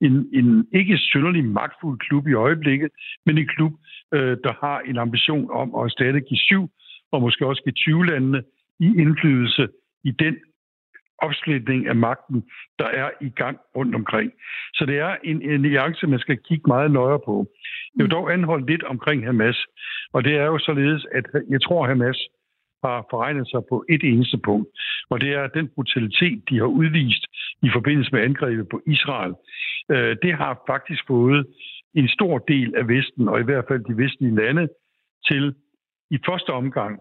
en, 0.00 0.28
en 0.32 0.66
ikke 0.72 0.98
synderlig 0.98 1.44
magtfuld 1.44 1.98
klub 1.98 2.28
i 2.28 2.32
øjeblikket, 2.32 2.90
men 3.26 3.38
en 3.38 3.46
klub, 3.46 3.72
øh, 4.14 4.36
der 4.44 4.52
har 4.60 4.80
en 4.80 4.98
ambition 4.98 5.50
om 5.50 5.74
at 5.74 5.84
erstatte 5.84 6.22
G7 6.30 6.68
og 7.12 7.20
måske 7.20 7.46
også 7.46 7.62
give 7.62 7.72
20 7.72 8.06
landene 8.06 8.42
i 8.80 8.86
indflydelse 8.86 9.68
i 10.04 10.10
den 10.10 10.36
opsplitning 11.18 11.86
af 11.86 11.96
magten, 11.96 12.44
der 12.78 12.84
er 12.84 13.10
i 13.20 13.28
gang 13.28 13.58
rundt 13.76 13.94
omkring. 13.94 14.32
Så 14.74 14.86
det 14.86 14.98
er 14.98 15.16
en, 15.24 15.42
en 15.42 15.64
alliance, 15.64 16.06
man 16.06 16.18
skal 16.18 16.38
kigge 16.48 16.64
meget 16.66 16.90
nøjere 16.90 17.20
på. 17.24 17.46
Jeg 17.96 18.02
vil 18.04 18.10
dog 18.10 18.32
anholde 18.32 18.66
lidt 18.66 18.82
omkring 18.82 19.26
Hamas, 19.26 19.66
og 20.12 20.24
det 20.24 20.34
er 20.36 20.44
jo 20.44 20.58
således, 20.58 21.06
at 21.12 21.24
jeg 21.48 21.62
tror, 21.62 21.86
Hamas 21.86 22.28
har 22.84 23.06
forregnet 23.10 23.48
sig 23.50 23.62
på 23.68 23.84
et 23.88 24.02
eneste 24.04 24.38
punkt, 24.38 24.68
og 25.10 25.20
det 25.20 25.30
er 25.32 25.46
den 25.46 25.68
brutalitet, 25.74 26.42
de 26.48 26.58
har 26.58 26.70
udvist 26.80 27.24
i 27.62 27.68
forbindelse 27.72 28.12
med 28.12 28.22
angrebet 28.22 28.68
på 28.68 28.80
Israel. 28.86 29.34
Øh, 29.90 30.16
det 30.22 30.34
har 30.34 30.62
faktisk 30.66 31.02
fået 31.06 31.46
en 31.94 32.08
stor 32.08 32.38
del 32.38 32.74
af 32.76 32.88
Vesten, 32.88 33.28
og 33.28 33.40
i 33.40 33.44
hvert 33.44 33.64
fald 33.68 33.84
de 33.84 33.96
vestlige 33.96 34.34
lande, 34.34 34.68
til 35.28 35.54
i 36.10 36.18
første 36.26 36.50
omgang 36.50 37.00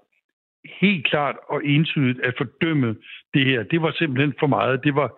helt 0.82 1.06
klart 1.08 1.36
og 1.50 1.66
entydigt 1.66 2.20
at 2.20 2.34
fordømme 2.38 2.96
det 3.34 3.46
her. 3.46 3.64
Det 3.64 3.82
var 3.82 3.92
simpelthen 3.92 4.34
for 4.40 4.48
meget. 4.48 4.84
Det 4.84 4.96
var 4.96 5.10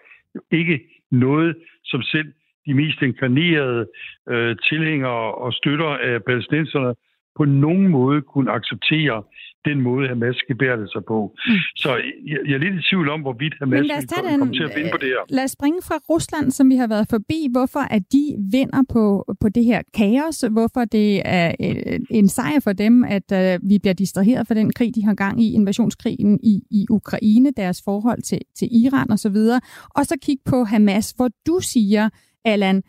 ikke 0.52 0.80
noget, 1.12 1.56
som 1.86 2.02
selv 2.02 2.34
de 2.66 2.74
mest 2.74 3.02
inkarnerede 3.02 3.88
øh, 4.30 4.56
tilhængere 4.70 5.36
og 5.36 5.54
støtter 5.54 5.88
af 5.88 6.24
palæstinenserne 6.24 6.96
på 7.38 7.46
nogen 7.46 7.88
måde 7.88 8.22
kunne 8.22 8.52
acceptere 8.52 9.24
den 9.66 9.82
måde, 9.82 10.08
Hamas 10.08 10.38
gebærede 10.48 10.88
sig 10.94 11.02
på. 11.08 11.18
Mm. 11.48 11.54
Så 11.76 11.90
jeg, 12.32 12.40
jeg 12.48 12.54
er 12.54 12.58
lidt 12.66 12.76
i 12.76 12.84
tvivl 12.90 13.10
om, 13.10 13.22
hvorvidt 13.22 13.54
Hamas 13.60 13.82
vil 13.82 13.92
komme, 14.16 14.38
komme 14.38 14.54
til 14.54 14.64
at 14.64 14.74
vinde 14.76 14.92
på 14.92 14.98
det 14.98 15.08
her. 15.08 15.22
Lad 15.30 15.44
os 15.44 15.52
springe 15.52 15.80
fra 15.88 15.98
Rusland, 16.10 16.52
som 16.52 16.70
vi 16.70 16.76
har 16.76 16.88
været 16.88 17.08
forbi. 17.10 17.48
Hvorfor 17.52 17.80
at 17.80 18.04
de 18.12 18.24
vinder 18.52 18.84
på, 18.90 19.04
på 19.42 19.50
det 19.50 19.66
her 19.66 19.82
kaos? 19.94 20.46
Hvorfor 20.52 20.86
det 20.86 21.22
er 21.26 21.48
øh, 21.64 22.00
en 22.10 22.28
sejr 22.28 22.60
for 22.60 22.74
dem, 22.74 23.04
at 23.04 23.28
uh, 23.32 23.70
vi 23.70 23.80
bliver 23.80 23.94
distraheret 23.94 24.48
for 24.48 24.54
den 24.54 24.74
krig, 24.74 24.96
de 24.96 25.04
har 25.04 25.14
gang 25.14 25.44
i, 25.44 25.54
invasionskrigen 25.54 26.40
i, 26.44 26.62
i 26.72 26.86
Ukraine, 26.90 27.52
deres 27.58 27.82
forhold 27.86 28.22
til, 28.22 28.40
til 28.56 28.68
Iran 28.72 29.12
osv. 29.12 29.36
Og, 29.36 29.62
og 29.96 30.06
så 30.06 30.16
kig 30.22 30.38
på 30.46 30.64
Hamas, 30.64 31.12
hvor 31.12 31.30
du 31.48 31.60
siger, 31.62 32.10
Allan, 32.46 32.84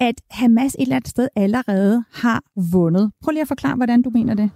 at 0.00 0.14
Hamas 0.30 0.74
et 0.74 0.82
eller 0.82 0.96
andet 0.96 1.10
sted 1.10 1.28
allerede 1.36 2.04
har 2.12 2.42
vundet. 2.72 3.12
Prøv 3.22 3.32
lige 3.32 3.42
at 3.42 3.48
forklare, 3.48 3.76
hvordan 3.76 4.02
du 4.02 4.10
mener 4.10 4.34
det. 4.34 4.50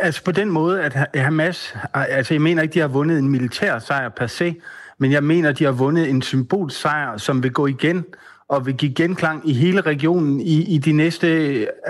Altså 0.00 0.24
på 0.24 0.32
den 0.32 0.50
måde, 0.50 0.82
at 0.82 1.20
Hamas, 1.20 1.74
altså 1.94 2.34
jeg 2.34 2.40
mener 2.40 2.62
ikke, 2.62 2.74
de 2.74 2.80
har 2.80 2.88
vundet 2.88 3.18
en 3.18 3.28
militær 3.28 3.78
sejr 3.78 4.08
per 4.08 4.26
se, 4.26 4.60
men 4.98 5.12
jeg 5.12 5.24
mener, 5.24 5.52
de 5.52 5.64
har 5.64 5.72
vundet 5.72 6.10
en 6.10 6.22
symbolsejr, 6.22 7.16
som 7.16 7.42
vil 7.42 7.52
gå 7.52 7.66
igen 7.66 8.04
og 8.48 8.66
vil 8.66 8.76
give 8.76 8.94
genklang 8.94 9.48
i 9.48 9.52
hele 9.52 9.80
regionen 9.80 10.40
i, 10.40 10.74
i 10.74 10.78
de 10.78 10.92
næste 10.92 11.26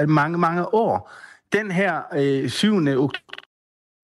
øh, 0.01 0.09
mange, 0.09 0.39
mange 0.39 0.75
år. 0.75 1.13
Den 1.53 1.71
her 1.71 2.01
øh, 2.17 2.49
7. 2.49 2.77
oktober 2.77 3.41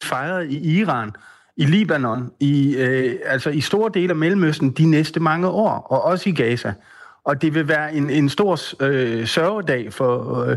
fejret 0.02 0.50
i 0.50 0.78
Iran, 0.78 1.10
i 1.56 1.64
Libanon, 1.64 2.32
i, 2.40 2.76
øh, 2.76 3.16
altså 3.24 3.50
i 3.50 3.60
store 3.60 3.90
dele 3.94 4.10
af 4.10 4.16
Mellemøsten 4.16 4.70
de 4.70 4.86
næste 4.86 5.20
mange 5.20 5.48
år, 5.48 5.86
og 5.90 6.02
også 6.02 6.28
i 6.28 6.32
Gaza. 6.32 6.72
Og 7.24 7.42
det 7.42 7.54
vil 7.54 7.68
være 7.68 7.94
en, 7.94 8.10
en 8.10 8.28
stor 8.28 8.82
øh, 8.82 9.26
sørgedag 9.26 9.92
for, 9.92 10.42
øh, 10.42 10.56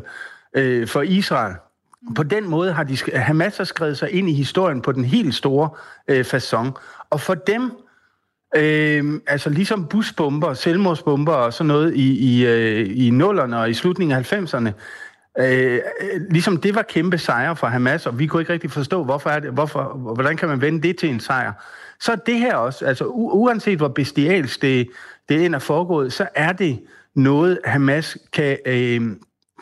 øh 0.53 0.87
for 0.87 1.01
Israel. 1.01 1.55
På 2.15 2.23
den 2.23 2.49
måde 2.49 2.73
har 2.73 2.83
de, 2.83 2.97
Hamas 3.13 3.57
har 3.57 3.63
skrevet 3.63 3.97
sig 3.97 4.11
ind 4.11 4.29
i 4.29 4.33
historien 4.33 4.81
på 4.81 4.91
den 4.91 5.05
helt 5.05 5.35
store 5.35 5.69
øh, 6.07 6.25
façon. 6.33 6.71
Og 7.09 7.21
for 7.21 7.33
dem, 7.33 7.71
øh, 8.55 9.21
altså 9.27 9.49
ligesom 9.49 9.87
busbomber, 9.87 10.53
selvmordsbomber 10.53 11.33
og 11.33 11.53
sådan 11.53 11.67
noget 11.67 11.95
i, 11.95 12.17
i, 12.17 12.45
øh, 12.45 12.91
i 12.95 13.09
nullerne 13.09 13.59
og 13.59 13.69
i 13.69 13.73
slutningen 13.73 14.17
af 14.17 14.33
90'erne, 14.33 14.71
øh, 15.39 15.79
ligesom 16.29 16.57
det 16.57 16.75
var 16.75 16.81
kæmpe 16.81 17.17
sejre 17.17 17.55
for 17.55 17.67
Hamas, 17.67 18.05
og 18.05 18.19
vi 18.19 18.27
kunne 18.27 18.41
ikke 18.41 18.53
rigtig 18.53 18.71
forstå, 18.71 19.03
hvorfor 19.03 19.29
er 19.29 19.39
det, 19.39 19.51
hvorfor, 19.51 20.13
hvordan 20.13 20.37
kan 20.37 20.49
man 20.49 20.61
vende 20.61 20.87
det 20.87 20.97
til 20.97 21.09
en 21.09 21.19
sejr. 21.19 21.53
Så 21.99 22.17
det 22.25 22.35
her 22.35 22.55
også, 22.55 22.85
altså 22.85 23.03
u- 23.03 23.33
uanset 23.33 23.77
hvor 23.77 23.87
bestialsk 23.87 24.61
det, 24.61 24.89
det 25.29 25.45
end 25.45 25.55
er 25.55 25.59
foregået, 25.59 26.13
så 26.13 26.27
er 26.35 26.51
det 26.51 26.79
noget, 27.15 27.59
Hamas 27.65 28.17
kan, 28.33 28.57
øh, 28.65 29.01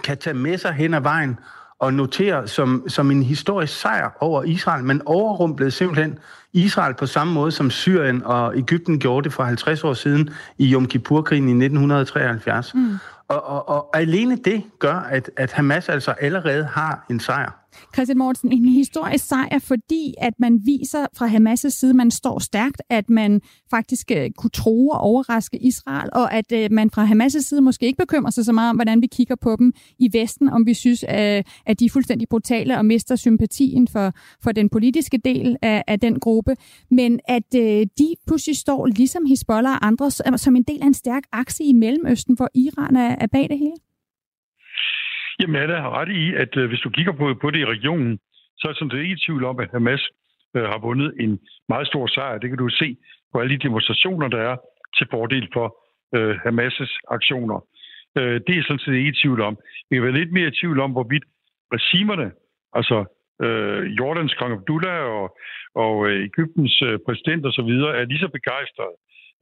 kan 0.04 0.18
tage 0.18 0.34
med 0.34 0.58
sig 0.58 0.74
hen 0.74 0.94
ad 0.94 1.02
vejen, 1.02 1.40
og 1.80 1.94
notere 1.94 2.48
som, 2.48 2.84
som 2.88 3.12
en 3.12 3.24
historisk 3.24 3.80
sejr 3.80 4.10
over 4.20 4.44
Israel. 4.44 4.84
Man 4.84 5.02
overrumplede 5.06 5.72
simpelthen 5.72 6.20
Israel 6.54 6.94
på 6.94 7.06
samme 7.06 7.34
måde, 7.34 7.52
som 7.52 7.72
Syrien 7.72 8.24
og 8.26 8.58
Ægypten 8.58 9.00
gjorde 9.00 9.24
det 9.24 9.34
for 9.34 9.44
50 9.44 9.84
år 9.84 9.94
siden 9.94 10.30
i 10.58 10.74
Yom 10.74 10.88
Kippur-krigen 10.88 11.48
i 11.48 11.66
1973. 11.66 12.74
Mm. 12.74 12.98
Og, 13.30 13.44
og, 13.44 13.70
og 13.70 13.98
alene 13.98 14.36
det 14.36 14.64
gør, 14.80 14.94
at, 14.96 15.32
at 15.38 15.52
Hamas 15.52 15.90
altså 15.90 16.12
allerede 16.12 16.64
har 16.64 17.06
en 17.10 17.20
sejr. 17.20 17.68
Christian 17.94 18.18
Mortensen, 18.18 18.52
en 18.52 18.66
historisk 18.66 19.28
sejr, 19.28 19.60
fordi 19.60 20.14
at 20.18 20.34
man 20.40 20.60
viser 20.66 21.06
fra 21.18 21.28
Hamas' 21.28 21.70
side, 21.70 21.94
man 21.94 22.12
står 22.12 22.40
stærkt, 22.40 22.82
at 22.90 23.10
man 23.10 23.42
faktisk 23.70 24.12
øh, 24.12 24.32
kunne 24.38 24.50
tro 24.50 24.90
og 24.90 25.00
overraske 25.00 25.58
Israel, 25.58 26.10
og 26.14 26.34
at 26.34 26.52
øh, 26.52 26.72
man 26.72 26.90
fra 26.90 27.06
Hamas' 27.06 27.42
side 27.42 27.62
måske 27.62 27.86
ikke 27.86 27.98
bekymrer 27.98 28.32
sig 28.32 28.46
så 28.46 28.52
meget 28.52 28.70
om, 28.70 28.76
hvordan 28.76 29.02
vi 29.02 29.08
kigger 29.08 29.36
på 29.36 29.56
dem 29.60 29.74
i 30.00 30.10
Vesten, 30.14 30.50
om 30.50 30.66
vi 30.66 30.74
synes, 30.74 31.04
øh, 31.04 31.44
at 31.66 31.80
de 31.80 31.86
er 31.86 31.90
fuldstændig 31.90 32.30
brutale 32.30 32.78
og 32.78 32.86
mister 32.86 33.16
sympatien 33.16 33.88
for, 33.88 34.14
for 34.44 34.52
den 34.52 34.70
politiske 34.70 35.18
del 35.18 35.58
af, 35.62 35.84
af 35.88 36.00
den 36.00 36.20
gruppe, 36.20 36.56
men 36.92 37.20
at 37.28 37.54
de 38.00 38.16
pludselig 38.28 38.58
står 38.58 38.86
ligesom 38.86 39.26
Hezbollah 39.26 39.74
og 39.74 39.88
andre 39.88 40.12
som 40.12 40.56
en 40.56 40.64
del 40.64 40.82
af 40.82 40.86
en 40.86 40.94
stærk 40.94 41.24
akse 41.32 41.64
i 41.64 41.74
Mellemøsten, 41.74 42.36
hvor 42.36 42.50
Iran 42.54 42.96
er, 42.96 43.16
er 43.24 43.28
bag 43.36 43.46
det 43.52 43.60
hele? 43.66 43.80
Jamen, 45.40 45.56
jeg 45.56 45.82
har 45.82 45.94
ret 46.00 46.12
i, 46.24 46.34
at 46.44 46.58
øh, 46.58 46.68
hvis 46.70 46.80
du 46.80 46.90
kigger 46.90 47.12
på, 47.12 47.26
på 47.42 47.52
det 47.52 47.60
i 47.60 47.72
regionen, 47.76 48.20
så 48.58 48.68
er 48.68 48.72
det 48.72 48.80
sådan 48.80 48.92
set 48.92 49.04
ikke 49.04 49.18
i 49.20 49.24
tvivl 49.26 49.44
om, 49.46 49.60
at 49.60 49.70
Hamas 49.72 50.04
øh, 50.56 50.64
har 50.64 50.80
vundet 50.88 51.14
en 51.20 51.40
meget 51.70 51.88
stor 51.88 52.08
sejr. 52.08 52.38
Det 52.38 52.50
kan 52.50 52.58
du 52.58 52.70
se 52.70 52.98
på 53.32 53.40
alle 53.40 53.54
de 53.56 53.64
demonstrationer, 53.68 54.28
der 54.28 54.42
er 54.50 54.56
til 54.98 55.08
fordel 55.12 55.48
for 55.54 55.68
øh, 56.16 56.36
Hamas' 56.46 57.00
aktioner. 57.08 57.60
Øh, 58.18 58.42
det 58.48 58.58
er 58.58 58.64
sådan 58.64 58.80
set 58.80 58.94
ikke 58.94 59.10
i 59.10 59.20
tvivl 59.22 59.42
om. 59.42 59.58
Vi 59.90 59.96
kan 59.96 60.04
være 60.04 60.20
lidt 60.20 60.32
mere 60.32 60.48
i 60.48 60.60
tvivl 60.62 60.80
om, 60.80 60.92
hvorvidt 60.92 61.24
regimerne, 61.74 62.32
altså 62.74 62.98
øh, 63.46 63.98
Jordans 64.00 64.34
kong 64.34 64.54
Abdullah 64.54 65.04
og, 65.04 65.38
og 65.76 66.10
øh, 66.10 66.24
Ægyptens 66.24 66.82
øh, 66.82 67.00
præsident 67.06 67.46
osv., 67.46 67.72
er 68.00 68.06
lige 68.06 68.20
så 68.20 68.30
begejstrede 68.38 68.96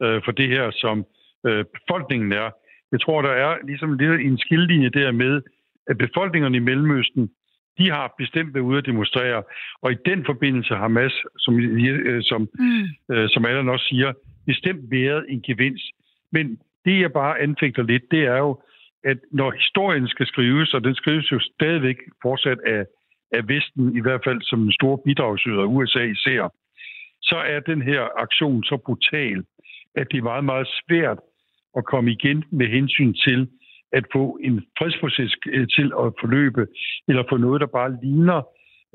øh, 0.04 0.22
for 0.26 0.32
det 0.32 0.48
her, 0.48 0.72
som 0.72 1.06
øh, 1.48 1.66
befolkningen 1.76 2.32
er. 2.32 2.50
Jeg 2.92 3.02
tror, 3.02 3.22
der 3.22 3.30
er 3.30 3.58
ligesom 3.66 3.94
lidt 3.94 4.22
en 4.22 4.38
skillelinje 4.38 4.90
der 4.90 5.12
med, 5.12 5.42
at 5.88 5.98
befolkningerne 5.98 6.58
i 6.58 6.60
Mellemøsten, 6.60 7.30
de 7.78 7.92
har 7.92 8.14
bestemt 8.18 8.54
været 8.54 8.64
ude 8.64 8.78
at 8.78 8.86
demonstrere. 8.86 9.44
Og 9.82 9.92
i 9.92 9.96
den 10.06 10.26
forbindelse 10.26 10.74
har 10.74 10.82
Hamas, 10.82 11.14
som, 11.38 11.60
øh, 11.60 12.24
som, 12.24 12.50
mm. 12.60 13.16
øh, 13.16 13.30
som 13.30 13.46
Allan 13.46 13.70
også 13.70 13.86
siger, 13.90 14.14
bestemt 14.46 14.92
været 14.92 15.26
en 15.30 15.42
gevinst. 15.42 15.86
Men 16.32 16.60
det, 16.86 17.02
jeg 17.02 17.14
bare 17.14 17.40
anfægter 17.40 17.84
lidt, 17.84 18.12
det 18.12 18.24
er 18.24 18.38
jo, 18.38 18.62
at 19.04 19.18
når 19.32 19.52
historien 19.52 20.08
skal 20.08 20.28
skrives, 20.28 20.74
og 20.74 20.84
den 20.84 20.96
skrives 20.96 21.32
jo 21.32 21.40
stadigvæk 21.40 21.98
fortsat 22.22 22.60
af, 22.66 22.86
af 23.32 23.48
Vesten, 23.48 23.98
i 23.98 24.02
hvert 24.02 24.22
fald 24.24 24.42
som 24.42 24.62
en 24.62 24.72
stor 24.72 25.02
bidragsyder, 25.06 25.64
USA 25.64 26.04
især, 26.04 26.54
så 27.22 27.38
er 27.38 27.60
den 27.60 27.82
her 27.82 28.22
aktion 28.22 28.64
så 28.64 28.78
brutal, 28.86 29.44
at 29.96 30.08
det 30.12 30.18
er 30.18 30.24
meget, 30.24 30.46
meget 30.46 30.68
svært 30.68 31.20
at 31.78 31.86
komme 31.86 32.12
igen 32.12 32.44
med 32.52 32.68
hensyn 32.68 33.14
til, 33.14 33.48
at 33.94 34.06
få 34.14 34.38
en 34.44 34.56
fredsproces 34.78 35.36
øh, 35.48 35.68
til 35.76 35.88
at 36.04 36.08
forløbe, 36.22 36.68
eller 37.08 37.24
få 37.30 37.38
noget, 37.38 37.62
der 37.62 37.68
bare 37.68 37.98
ligner 38.04 38.42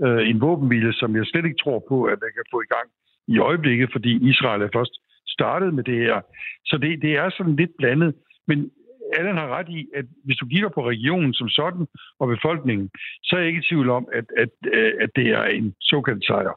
øh, 0.04 0.30
en 0.30 0.40
våbenhvile, 0.40 0.92
som 0.92 1.16
jeg 1.16 1.26
slet 1.26 1.44
ikke 1.44 1.62
tror 1.64 1.84
på, 1.88 2.04
at 2.04 2.18
man 2.24 2.32
kan 2.36 2.44
få 2.52 2.60
i 2.60 2.72
gang 2.74 2.88
i 3.28 3.38
øjeblikket, 3.38 3.88
fordi 3.92 4.12
Israel 4.30 4.62
er 4.62 4.68
først 4.74 4.94
startet 5.26 5.74
med 5.74 5.84
det 5.84 5.98
her. 6.06 6.20
Så 6.64 6.78
det, 6.82 7.02
det 7.02 7.12
er 7.16 7.30
sådan 7.30 7.56
lidt 7.56 7.70
blandet. 7.78 8.14
Men 8.48 8.70
Allan 9.18 9.36
har 9.36 9.48
ret 9.56 9.68
i, 9.68 9.86
at 9.94 10.04
hvis 10.24 10.36
du 10.36 10.46
kigger 10.46 10.68
på 10.68 10.88
regionen 10.88 11.34
som 11.34 11.48
sådan 11.48 11.86
og 12.20 12.28
befolkningen, 12.28 12.90
så 13.22 13.36
er 13.36 13.40
jeg 13.40 13.48
ikke 13.48 13.62
i 13.64 13.68
tvivl 13.70 13.90
om, 13.90 14.08
at, 14.12 14.24
at, 14.36 14.52
øh, 14.72 14.92
at 15.00 15.10
det 15.16 15.26
er 15.26 15.44
en 15.44 15.74
såkaldt 15.80 16.26
sejr. 16.26 16.54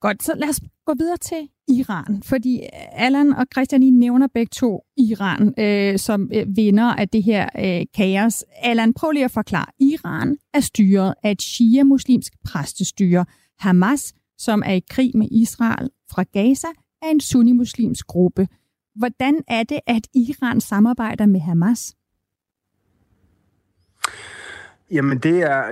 Godt, 0.00 0.22
så 0.22 0.32
lad 0.36 0.48
os 0.48 0.60
gå 0.86 0.94
videre 0.98 1.16
til 1.16 1.48
Iran, 1.68 2.22
fordi 2.22 2.60
Allan 2.92 3.32
og 3.32 3.46
Christian, 3.52 3.82
I 3.82 3.90
nævner 3.90 4.26
begge 4.34 4.50
to 4.52 4.84
Iran 4.96 5.54
øh, 5.58 5.98
som 5.98 6.30
øh, 6.34 6.56
vinder 6.56 6.84
af 6.84 7.08
det 7.08 7.22
her 7.22 7.48
øh, 7.58 7.86
kaos. 7.94 8.44
Allan, 8.62 8.94
prøv 8.94 9.10
lige 9.10 9.24
at 9.24 9.30
forklare. 9.30 9.66
Iran 9.80 10.36
er 10.54 10.60
styret 10.60 11.14
af 11.22 11.30
et 11.30 11.42
shia-muslimsk 11.42 12.32
præstestyre. 12.44 13.24
Hamas, 13.58 14.14
som 14.38 14.62
er 14.66 14.72
i 14.72 14.82
krig 14.90 15.10
med 15.14 15.28
Israel 15.30 15.90
fra 16.10 16.22
Gaza, 16.22 16.68
er 17.02 17.08
en 17.08 17.20
sunni-muslimsk 17.20 18.06
gruppe. 18.06 18.48
Hvordan 18.94 19.40
er 19.48 19.62
det, 19.62 19.80
at 19.86 20.06
Iran 20.14 20.60
samarbejder 20.60 21.26
med 21.26 21.40
Hamas? 21.40 21.94
Jamen, 24.90 25.18
det 25.18 25.38
er, 25.38 25.62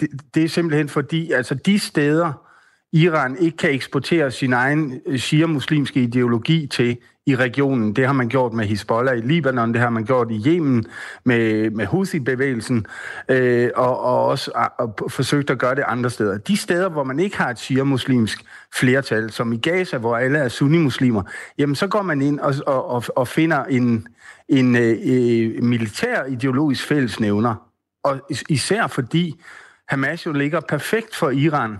det, 0.00 0.08
det 0.34 0.44
er 0.44 0.48
simpelthen 0.48 0.88
fordi, 0.88 1.32
altså 1.32 1.54
de 1.54 1.78
steder, 1.78 2.45
Iran 2.92 3.36
ikke 3.38 3.56
kan 3.56 3.70
eksportere 3.70 4.30
sin 4.30 4.52
egen 4.52 5.00
øh, 5.06 5.18
shia-muslimske 5.18 6.00
ideologi 6.00 6.66
til 6.66 6.98
i 7.26 7.36
regionen. 7.36 7.96
Det 7.96 8.06
har 8.06 8.12
man 8.12 8.28
gjort 8.28 8.52
med 8.52 8.64
Hezbollah 8.64 9.18
i 9.18 9.20
Libanon, 9.20 9.72
det 9.72 9.80
har 9.80 9.90
man 9.90 10.04
gjort 10.04 10.30
i 10.30 10.42
Yemen 10.46 10.84
med, 11.24 11.70
med 11.70 11.86
Houthi-bevægelsen, 11.86 12.86
øh, 13.28 13.70
og, 13.76 14.00
og 14.00 14.24
også 14.24 14.68
og, 14.78 15.10
forsøgt 15.10 15.50
at 15.50 15.58
gøre 15.58 15.74
det 15.74 15.84
andre 15.86 16.10
steder. 16.10 16.38
De 16.38 16.56
steder, 16.56 16.88
hvor 16.88 17.04
man 17.04 17.18
ikke 17.18 17.36
har 17.36 17.50
et 17.50 17.58
shia-muslimsk 17.58 18.44
flertal, 18.74 19.30
som 19.30 19.52
i 19.52 19.56
Gaza, 19.56 19.98
hvor 19.98 20.16
alle 20.16 20.38
er 20.38 20.48
sunni-muslimer, 20.48 21.22
jamen 21.58 21.74
så 21.74 21.86
går 21.86 22.02
man 22.02 22.22
ind 22.22 22.40
og, 22.40 22.54
og, 22.66 23.04
og 23.16 23.28
finder 23.28 23.64
en, 23.64 24.08
en 24.48 24.76
øh, 24.76 24.96
øh 25.06 25.62
militær 25.62 26.24
ideologisk 26.24 26.86
fællesnævner. 26.86 27.54
Og 28.04 28.20
især 28.48 28.86
fordi 28.86 29.40
Hamas 29.88 30.26
jo 30.26 30.32
ligger 30.32 30.60
perfekt 30.60 31.16
for 31.16 31.30
Iran 31.30 31.76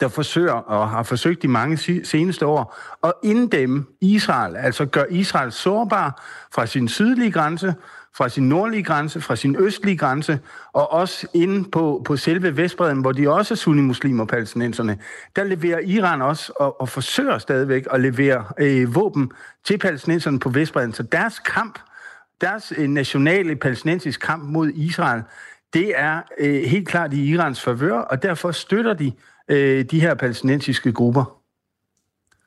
der 0.00 0.08
forsøger 0.08 0.52
og 0.52 0.90
har 0.90 1.02
forsøgt 1.02 1.42
de 1.42 1.48
mange 1.48 2.04
seneste 2.04 2.46
år 2.46 2.76
at 3.04 3.12
inddæmme 3.22 3.84
Israel, 4.00 4.56
altså 4.56 4.86
gør 4.86 5.04
Israel 5.10 5.52
sårbar 5.52 6.24
fra 6.54 6.66
sin 6.66 6.88
sydlige 6.88 7.30
grænse, 7.30 7.74
fra 8.18 8.28
sin 8.28 8.48
nordlige 8.48 8.82
grænse, 8.82 9.20
fra 9.20 9.36
sin 9.36 9.56
østlige 9.58 9.96
grænse, 9.96 10.40
og 10.72 10.92
også 10.92 11.26
inde 11.34 11.70
på, 11.70 12.02
på 12.06 12.16
selve 12.16 12.56
Vestbreden, 12.56 13.00
hvor 13.00 13.12
de 13.12 13.30
også 13.30 13.54
er 13.54 13.56
sunnimuslimer, 13.56 14.24
palæstinenserne. 14.24 14.98
Der 15.36 15.44
leverer 15.44 15.78
Iran 15.78 16.22
også, 16.22 16.52
og, 16.56 16.80
og 16.80 16.88
forsøger 16.88 17.38
stadigvæk 17.38 17.86
at 17.90 18.00
levere 18.00 18.44
øh, 18.58 18.94
våben 18.94 19.30
til 19.64 19.78
palæstinenserne 19.78 20.40
på 20.40 20.48
Vestbreden. 20.48 20.92
Så 20.92 21.02
deres 21.02 21.38
kamp, 21.38 21.78
deres 22.40 22.72
øh, 22.76 22.88
nationale 22.88 23.56
palæstinensiske 23.56 24.26
kamp 24.26 24.42
mod 24.42 24.70
Israel, 24.74 25.22
det 25.72 25.92
er 25.96 26.20
øh, 26.38 26.62
helt 26.62 26.88
klart 26.88 27.14
i 27.14 27.24
Irans 27.24 27.62
favør, 27.62 27.98
og 27.98 28.22
derfor 28.22 28.50
støtter 28.50 28.94
de 28.94 29.12
øh, 29.48 29.84
de 29.84 30.00
her 30.00 30.14
palæstinensiske 30.14 30.92
grupper. 30.92 31.38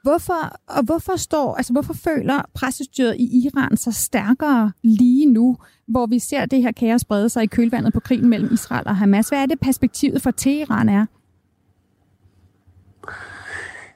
Hvorfor, 0.03 0.55
og 0.67 0.83
hvorfor 0.83 1.15
står, 1.15 1.55
altså 1.55 1.73
hvorfor 1.73 1.93
føler 1.93 2.41
pressestyret 2.53 3.15
i 3.19 3.45
Iran 3.45 3.77
sig 3.77 3.93
stærkere 3.93 4.71
lige 4.83 5.25
nu, 5.25 5.57
hvor 5.87 6.05
vi 6.05 6.19
ser 6.19 6.45
det 6.45 6.61
her 6.61 6.71
kaos 6.71 7.05
brede 7.05 7.29
sig 7.29 7.43
i 7.43 7.47
kølvandet 7.47 7.93
på 7.93 7.99
krigen 7.99 8.29
mellem 8.29 8.53
Israel 8.53 8.87
og 8.87 8.97
Hamas? 8.97 9.29
Hvad 9.29 9.41
er 9.41 9.45
det 9.45 9.59
perspektivet 9.59 10.21
for 10.21 10.31
Teheran 10.31 10.89
er? 10.89 11.05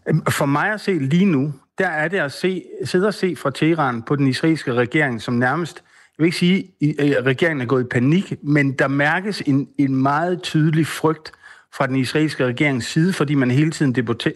Øhm, 0.10 0.26
for 0.30 0.46
mig 0.46 0.74
at 0.74 0.82
se 0.82 0.94
lige 0.94 1.26
nu, 1.26 1.54
der 1.78 1.88
er 1.88 2.08
det 2.08 2.18
at 2.18 2.32
se, 2.32 2.64
sidde 2.84 3.08
og 3.08 3.14
se 3.14 3.36
fra 3.36 3.52
Teheran 3.52 4.02
på 4.02 4.16
den 4.16 4.28
israelske 4.28 4.74
regering, 4.74 5.22
som 5.22 5.34
nærmest, 5.34 5.84
jeg 6.18 6.24
vil 6.24 6.26
ikke 6.26 6.38
sige, 6.38 6.72
at 7.00 7.26
regeringen 7.26 7.62
er 7.62 7.66
gået 7.66 7.84
i 7.84 7.88
panik, 7.88 8.34
men 8.44 8.74
der 8.74 8.88
mærkes 8.88 9.42
en, 9.46 9.68
en 9.78 9.96
meget 9.96 10.42
tydelig 10.42 10.88
frygt 10.88 11.32
fra 11.76 11.88
den 11.88 11.96
israelske 11.96 12.46
regerings 12.46 12.88
side, 12.88 13.14
fordi 13.14 13.36
man 13.36 13.52
hele 13.52 13.72
tiden 13.72 13.96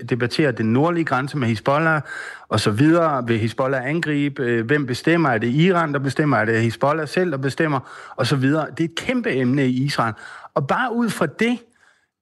debatterer 0.09 0.51
den 0.51 0.73
nordlige 0.73 1.05
grænse 1.05 1.37
med 1.37 1.47
Hezbollah 1.47 2.01
og 2.49 2.59
så 2.59 2.71
videre. 2.71 3.27
Vil 3.27 3.39
Hezbollah 3.39 3.89
angribe? 3.89 4.43
Øh, 4.43 4.65
hvem 4.65 4.85
bestemmer? 4.85 5.29
Er 5.29 5.37
det 5.37 5.47
Iran, 5.47 5.93
der 5.93 5.99
bestemmer? 5.99 6.37
Er 6.37 6.45
det 6.45 6.61
Hezbollah 6.61 7.07
selv, 7.07 7.31
der 7.31 7.37
bestemmer? 7.37 7.79
Og 8.15 8.27
så 8.27 8.35
videre. 8.35 8.67
Det 8.77 8.79
er 8.79 8.87
et 8.89 8.95
kæmpe 8.95 9.31
emne 9.31 9.67
i 9.67 9.83
Israel. 9.83 10.13
Og 10.53 10.67
bare 10.67 10.93
ud 10.95 11.09
fra 11.09 11.25
det, 11.25 11.59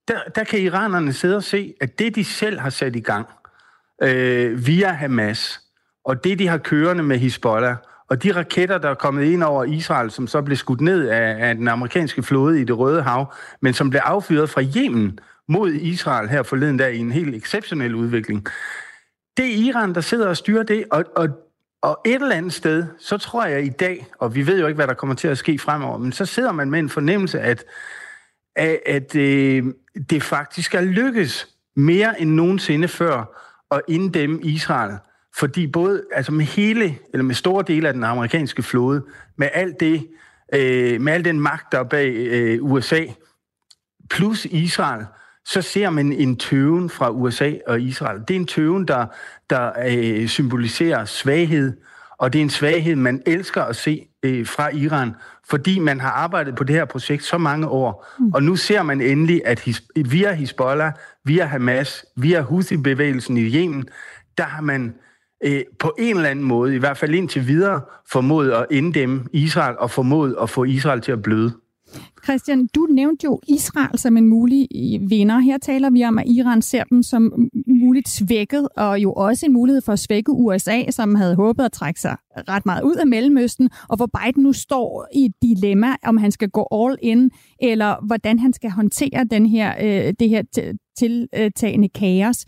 der, 0.08 0.20
der 0.36 0.44
kan 0.44 0.60
iranerne 0.60 1.14
sidde 1.14 1.36
og 1.36 1.44
se, 1.44 1.74
at 1.82 2.00
det, 2.00 2.16
de 2.16 2.24
selv 2.24 2.60
har 2.60 2.70
sat 2.70 2.96
i 2.96 3.00
gang 3.00 3.28
øh, 4.04 4.68
via 4.68 4.92
Hamas, 4.92 5.62
og 6.06 6.24
det, 6.24 6.40
de 6.40 6.48
har 6.48 6.58
kørende 6.58 7.04
med 7.04 7.18
Hezbollah, 7.18 7.76
og 8.10 8.24
de 8.24 8.36
raketter, 8.36 8.78
der 8.78 8.90
er 8.90 8.94
kommet 8.94 9.24
ind 9.24 9.44
over 9.44 9.64
Israel, 9.64 10.12
som 10.12 10.28
så 10.28 10.42
blev 10.42 10.58
skudt 10.58 10.82
ned 10.82 11.08
af, 11.08 11.50
af 11.50 11.56
den 11.56 11.68
amerikanske 11.68 12.24
flåde 12.24 12.62
i 12.62 12.64
det 12.64 12.78
Røde 12.78 13.02
Hav, 13.02 13.34
men 13.62 13.74
som 13.74 13.90
blev 13.90 14.02
affyret 14.04 14.50
fra 14.50 14.62
Yemen 14.78 15.20
mod 15.48 15.72
Israel 15.72 16.30
her 16.30 16.44
forleden 16.44 16.78
dag 16.78 16.96
i 16.96 16.98
en 16.98 17.12
helt 17.12 17.36
exceptionel 17.36 17.96
udvikling. 17.96 18.48
Det 19.38 19.46
er 19.46 19.68
Iran, 19.68 19.96
der 19.96 20.02
sidder 20.02 20.28
og 20.28 20.38
styrer 20.38 20.64
det, 20.64 20.86
og, 20.92 21.06
og, 21.16 21.30
og 21.82 22.02
et 22.06 22.16
eller 22.16 22.36
andet 22.36 22.54
sted, 22.54 22.86
så 23.00 23.18
tror 23.18 23.46
jeg 23.46 23.64
i 23.64 23.70
dag, 23.70 24.08
og 24.20 24.36
vi 24.36 24.48
ved 24.48 24.60
jo 24.60 24.68
ikke, 24.68 24.76
hvad 24.76 24.88
der 24.88 24.94
kommer 24.94 25.16
til 25.16 25.28
at 25.28 25.38
ske 25.38 25.60
fremover, 25.60 25.98
men 25.98 26.12
så 26.12 26.26
sidder 26.26 26.52
man 26.52 26.72
med 26.72 26.80
en 26.80 26.90
fornemmelse, 26.90 27.40
at, 27.40 27.64
at, 28.56 28.80
at 28.86 29.16
øh, 29.16 29.64
det 30.10 30.24
faktisk 30.24 30.76
er 30.76 30.82
lykkes 30.82 31.48
mere 31.76 32.22
end 32.22 32.32
nogensinde 32.32 32.88
før 32.88 33.44
at 33.72 33.82
inddæmme 33.88 34.42
Israel 34.42 34.98
fordi 35.38 35.68
både 35.68 36.04
altså 36.12 36.32
med 36.32 36.46
hele, 36.46 36.98
eller 37.14 37.24
med 37.24 37.36
store 37.36 37.64
dele 37.68 37.88
af 37.88 37.94
den 37.94 38.04
amerikanske 38.04 38.64
flåde, 38.64 39.04
med 39.36 39.50
alt 39.54 39.80
det, 39.80 40.08
øh, 40.54 41.02
med 41.02 41.14
al 41.14 41.26
den 41.26 41.40
magt, 41.40 41.72
der 41.72 41.80
er 41.80 41.84
bag 41.84 42.14
øh, 42.16 42.60
USA, 42.62 43.06
plus 44.10 44.46
Israel, 44.46 45.06
så 45.46 45.62
ser 45.62 45.90
man 45.90 46.14
en 46.14 46.36
tøven 46.38 46.90
fra 46.90 47.12
USA 47.12 47.54
og 47.68 47.82
Israel. 47.82 48.20
Det 48.28 48.36
er 48.36 48.40
en 48.40 48.48
tøven, 48.48 48.88
der, 48.88 49.06
der 49.50 49.72
øh, 49.88 50.28
symboliserer 50.28 51.06
svaghed, 51.06 51.74
og 52.18 52.34
det 52.34 52.40
er 52.40 52.44
en 52.44 52.50
svaghed, 52.50 52.96
man 52.96 53.22
elsker 53.26 53.64
at 53.64 53.76
se 53.76 54.08
øh, 54.24 54.48
fra 54.48 54.70
Iran, 54.70 55.16
fordi 55.50 55.80
man 55.80 56.00
har 56.00 56.12
arbejdet 56.12 56.56
på 56.56 56.64
det 56.64 56.76
her 56.76 56.86
projekt 56.86 57.24
så 57.24 57.38
mange 57.38 57.68
år. 57.68 58.08
Mm. 58.20 58.32
Og 58.34 58.44
nu 58.44 58.56
ser 58.56 58.84
man 58.84 59.02
endelig, 59.02 59.42
at 59.46 59.60
his, 59.60 59.84
via 59.96 60.34
Hezbollah, 60.34 60.94
via 61.24 61.46
Hamas, 61.46 62.06
via 62.16 62.42
Houthi-bevægelsen 62.42 63.38
i 63.38 63.42
Yemen, 63.42 63.90
der 64.38 64.44
har 64.44 64.62
man 64.62 64.94
øh, 65.44 65.64
på 65.80 65.96
en 66.00 66.16
eller 66.16 66.30
anden 66.30 66.46
måde, 66.46 66.76
i 66.76 66.80
hvert 66.80 66.98
fald 66.98 67.16
indtil 67.16 67.48
videre, 67.48 67.82
formået 68.12 68.52
at 68.52 68.66
inddæmme 68.72 69.26
Israel 69.34 69.76
og 69.78 69.92
formået 69.92 70.36
at 70.42 70.50
få 70.50 70.64
Israel 70.64 71.02
til 71.02 71.12
at 71.12 71.22
bløde. 71.22 71.54
Christian, 72.24 72.68
du 72.76 72.88
nævnte 72.92 73.26
jo 73.26 73.40
Israel 73.48 74.00
som 74.00 74.18
en 74.18 74.28
mulig 74.28 74.68
øh, 74.76 75.10
vinder. 75.10 75.40
Her 75.40 75.58
taler 75.58 75.90
vi 75.90 76.04
om, 76.04 76.20
at 76.20 76.28
Iran 76.28 76.62
ser 76.62 76.84
dem 76.84 77.04
som 77.04 77.50
muligt 77.68 78.10
svækket, 78.10 78.68
og 78.78 79.00
jo 79.00 79.14
også 79.14 79.46
en 79.46 79.54
mulighed 79.54 79.82
for 79.82 79.94
at 79.94 80.00
svække 80.00 80.32
USA, 80.32 80.92
som 80.92 81.16
havde 81.16 81.36
håbet 81.36 81.64
at 81.64 81.72
trække 81.72 82.02
sig 82.02 82.18
ret 82.48 82.66
meget 82.66 82.84
ud 82.84 82.96
af 82.96 83.08
Mellemøsten, 83.08 83.70
og 83.90 83.98
hvor 83.98 84.10
Biden 84.18 84.44
nu 84.44 84.54
står 84.54 85.08
i 85.14 85.26
et 85.26 85.34
dilemma, 85.42 85.96
om 86.04 86.18
han 86.18 86.32
skal 86.32 86.50
gå 86.50 86.68
all 86.72 86.98
in, 87.02 87.32
eller 87.62 88.06
hvordan 88.06 88.40
han 88.40 88.54
skal 88.54 88.70
håndtere 88.70 89.26
den 89.32 89.46
her, 89.46 89.74
øh, 89.82 90.14
det 90.20 90.30
her 90.30 90.74
tiltagende 90.98 91.90
kaos. 91.90 92.46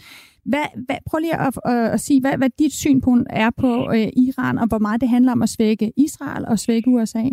Hvad, 0.51 0.67
hvad, 0.85 0.99
prøv 1.09 1.19
lige 1.19 1.35
at, 1.35 1.59
at, 1.65 1.93
at 1.95 1.99
sige, 1.99 2.21
hvad, 2.21 2.37
hvad 2.37 2.49
dit 2.59 2.73
synspunkt 2.73 3.27
er 3.29 3.51
på 3.63 3.71
øh, 3.95 4.07
Iran, 4.27 4.57
og 4.57 4.67
hvor 4.67 4.81
meget 4.85 5.01
det 5.01 5.09
handler 5.09 5.31
om 5.31 5.41
at 5.41 5.49
svække 5.49 5.91
Israel 5.97 6.45
og 6.51 6.59
svække 6.59 6.89
USA? 6.89 7.25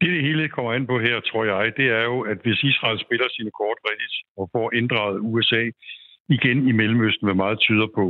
Det, 0.00 0.08
det 0.16 0.22
hele 0.22 0.48
kommer 0.48 0.72
an 0.72 0.86
på 0.86 0.98
her, 1.06 1.20
tror 1.20 1.44
jeg, 1.44 1.72
det 1.76 1.86
er 1.98 2.04
jo, 2.12 2.20
at 2.20 2.38
hvis 2.44 2.62
Israel 2.70 2.98
spiller 3.06 3.28
sine 3.36 3.50
kort 3.50 3.78
rigtigt 3.88 4.16
og 4.36 4.50
får 4.54 4.74
inddraget 4.78 5.18
USA 5.20 5.62
igen 6.28 6.68
i 6.68 6.72
Mellemøsten, 6.72 7.26
hvad 7.26 7.34
meget 7.44 7.58
tyder 7.60 7.88
på, 7.94 8.06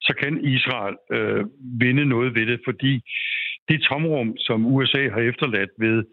så 0.00 0.12
kan 0.20 0.44
Israel 0.44 0.96
øh, 1.16 1.44
vinde 1.80 2.04
noget 2.04 2.34
ved 2.34 2.46
det, 2.46 2.60
fordi 2.68 2.92
det 3.68 3.82
tomrum, 3.88 4.36
som 4.38 4.66
USA 4.66 5.02
har 5.14 5.20
efterladt 5.30 5.70
ved 5.78 6.04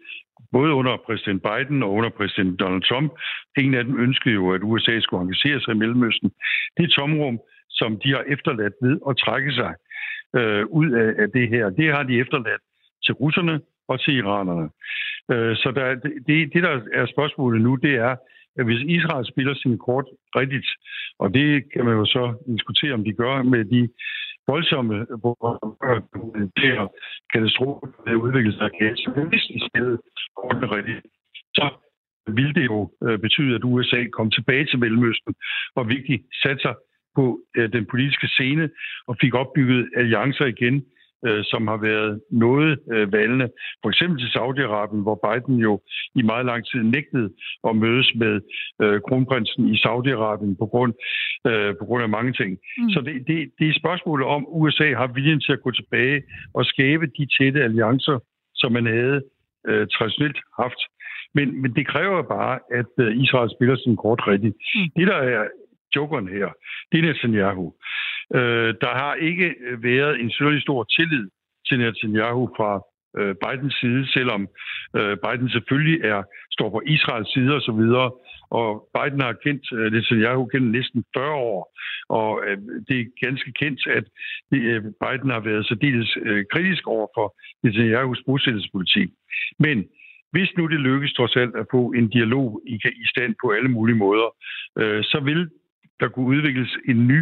både 0.52 0.72
under 0.72 0.96
præsident 1.06 1.42
Biden 1.42 1.82
og 1.82 1.92
under 1.92 2.10
præsident 2.10 2.60
Donald 2.60 2.82
Trump. 2.82 3.12
Ingen 3.58 3.74
af 3.74 3.84
dem 3.84 4.00
ønskede 4.00 4.34
jo, 4.34 4.52
at 4.52 4.60
USA 4.62 5.00
skulle 5.00 5.22
engagere 5.22 5.60
sig 5.60 5.74
i 5.74 5.78
Mellemøsten. 5.78 6.30
Det 6.76 6.90
tomrum, 6.90 7.38
som 7.70 8.00
de 8.04 8.10
har 8.10 8.24
efterladt 8.28 8.74
ved 8.82 8.98
at 9.08 9.16
trække 9.16 9.52
sig 9.52 9.74
øh, 10.36 10.66
ud 10.66 10.90
af, 10.90 11.22
af 11.22 11.28
det 11.30 11.48
her. 11.48 11.70
Det 11.70 11.92
har 11.94 12.02
de 12.02 12.20
efterladt 12.20 12.62
til 13.04 13.14
russerne 13.14 13.60
og 13.88 14.00
til 14.00 14.14
iranerne. 14.16 14.68
Øh, 15.32 15.56
så 15.56 15.72
der, 15.74 15.94
det, 16.26 16.52
det, 16.54 16.62
der 16.62 16.80
er 16.94 17.06
spørgsmålet 17.06 17.60
nu, 17.62 17.74
det 17.74 17.94
er, 17.94 18.16
at 18.58 18.64
hvis 18.64 18.82
Israel 18.96 19.26
spiller 19.26 19.54
sin 19.54 19.78
kort 19.78 20.06
rigtigt, 20.36 20.68
og 21.18 21.34
det 21.34 21.72
kan 21.72 21.84
man 21.84 21.94
jo 21.94 22.04
så 22.04 22.24
diskutere, 22.46 22.92
om 22.92 23.04
de 23.04 23.12
gør 23.12 23.42
med 23.42 23.64
de 23.64 23.88
voldsomme 24.46 25.06
katastrofer, 27.32 27.86
der 28.06 28.14
udvikler 28.14 28.52
sig 28.52 28.70
så 28.96 29.10
hvis 29.30 29.42
de 29.42 29.60
spillede 29.68 29.98
kortene 30.66 30.76
rigtigt, 30.76 31.06
så 31.54 31.68
ville 32.26 32.54
det 32.54 32.64
jo 32.64 32.90
øh, 33.04 33.18
betyde, 33.18 33.54
at 33.54 33.64
USA 33.64 34.04
kom 34.12 34.30
tilbage 34.30 34.66
til 34.66 34.78
Mellemøsten 34.78 35.34
og 35.74 35.88
virkelig 35.88 36.20
satte 36.42 36.62
sig 36.62 36.74
på 37.16 37.40
øh, 37.56 37.72
den 37.72 37.86
politiske 37.86 38.28
scene 38.28 38.70
og 39.06 39.16
fik 39.20 39.34
opbygget 39.34 39.90
alliancer 39.96 40.44
igen 40.44 40.84
øh, 41.26 41.44
som 41.44 41.66
har 41.66 41.76
været 41.76 42.20
noget 42.30 42.78
valgende. 43.12 43.48
For 43.82 43.88
eksempel 43.88 44.18
til 44.20 44.34
Saudi-Arabien, 44.36 45.02
hvor 45.02 45.18
Biden 45.24 45.56
jo 45.60 45.80
i 46.14 46.22
meget 46.22 46.46
lang 46.46 46.66
tid 46.66 46.82
nægtede 46.82 47.30
at 47.68 47.76
mødes 47.76 48.12
med 48.14 48.40
kronprinsen 49.08 49.68
i 49.74 49.76
Saudi-Arabien 49.84 50.54
på 50.58 50.66
grund, 50.66 50.92
på 51.78 51.84
grund 51.84 52.02
af 52.02 52.08
mange 52.08 52.32
ting. 52.32 52.50
Mm. 52.78 52.90
Så 52.90 53.00
det, 53.00 53.14
det, 53.26 53.50
det 53.58 53.68
er 53.68 53.80
spørgsmålet 53.82 54.26
om, 54.26 54.46
USA 54.48 54.94
har 54.94 55.06
viljen 55.06 55.40
til 55.40 55.52
at 55.52 55.62
gå 55.62 55.70
tilbage 55.70 56.22
og 56.54 56.64
skabe 56.64 57.06
de 57.06 57.26
tætte 57.38 57.62
alliancer, 57.62 58.18
som 58.54 58.72
man 58.72 58.86
havde 58.86 59.22
øh, 59.68 59.86
traditionelt 59.94 60.38
haft. 60.60 60.80
Men, 61.34 61.62
men 61.62 61.74
det 61.76 61.86
kræver 61.86 62.22
bare, 62.22 62.58
at 62.80 62.92
øh, 62.98 63.16
Israel 63.24 63.50
spiller 63.56 63.76
sin 63.76 63.96
kort 63.96 64.20
rigtigt. 64.28 64.56
Mm. 64.74 64.88
Det, 64.96 65.06
der 65.06 65.16
er 65.16 65.44
jokeren 65.96 66.28
her, 66.28 66.48
det 66.92 66.98
er 66.98 67.02
Netanyahu. 67.02 67.74
Øh, 68.34 68.74
der 68.84 68.92
har 69.00 69.14
ikke 69.14 69.54
været 69.82 70.20
en 70.20 70.30
særlig 70.30 70.62
stor 70.62 70.84
tillid 70.96 71.26
til 71.68 71.78
Netanyahu 71.78 72.48
fra 72.56 72.70
øh, 73.18 73.34
Bidens 73.42 73.74
side, 73.80 74.12
selvom 74.16 74.48
øh, 74.98 75.16
Biden 75.24 75.50
selvfølgelig 75.50 75.98
er 76.04 76.22
står 76.56 76.70
på 76.70 76.80
Israels 76.86 77.32
side 77.34 77.52
osv., 77.58 77.82
og, 78.60 78.68
Biden 78.94 79.20
har 79.20 79.32
kendt 79.44 79.64
øh, 79.72 79.92
Netanyahu 79.92 80.48
gennem 80.52 80.70
næsten 80.70 81.04
40 81.16 81.34
år, 81.52 81.60
og 82.08 82.30
øh, 82.46 82.58
det 82.88 82.96
er 83.00 83.26
ganske 83.26 83.52
kendt, 83.52 83.80
at 83.98 84.06
øh, 84.54 84.82
Biden 85.02 85.30
har 85.36 85.40
været 85.40 85.66
særdeles 85.66 86.16
øh, 86.28 86.44
kritisk 86.52 86.86
over 86.86 87.06
for 87.16 87.26
Netanyahus 87.62 88.22
bosættelsespolitik. 88.26 89.08
Men 89.58 89.84
hvis 90.34 90.50
nu 90.56 90.66
det 90.66 90.80
lykkes 90.80 91.12
trods 91.12 91.36
alt 91.36 91.54
at 91.56 91.66
få 91.70 91.92
en 91.98 92.08
dialog 92.08 92.62
i, 92.66 92.74
i 93.04 93.06
stand 93.12 93.34
på 93.42 93.50
alle 93.50 93.70
mulige 93.76 93.96
måder, 93.96 94.28
øh, 94.78 95.02
så 95.04 95.20
vil 95.20 95.50
der 96.00 96.08
kunne 96.08 96.26
udvikles 96.26 96.72
en 96.88 97.06
ny 97.06 97.20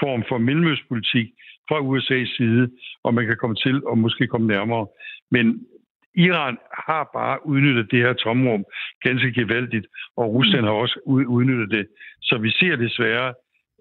form 0.00 0.22
for 0.28 0.38
mellemøstpolitik 0.38 1.26
fra 1.68 1.78
USA's 1.88 2.36
side, 2.36 2.70
og 3.04 3.14
man 3.14 3.26
kan 3.26 3.36
komme 3.36 3.56
til 3.56 3.86
og 3.86 3.98
måske 3.98 4.26
komme 4.26 4.46
nærmere. 4.46 4.86
Men 5.30 5.66
Iran 6.14 6.58
har 6.88 7.10
bare 7.12 7.46
udnyttet 7.46 7.90
det 7.90 7.98
her 7.98 8.12
tomrum 8.12 8.64
ganske 9.02 9.32
gevaldigt, 9.32 9.86
og 10.16 10.34
Rusland 10.34 10.64
har 10.64 10.72
også 10.72 11.00
udnyttet 11.06 11.70
det. 11.70 11.86
Så 12.22 12.38
vi 12.38 12.50
ser 12.50 12.76
desværre 12.76 13.34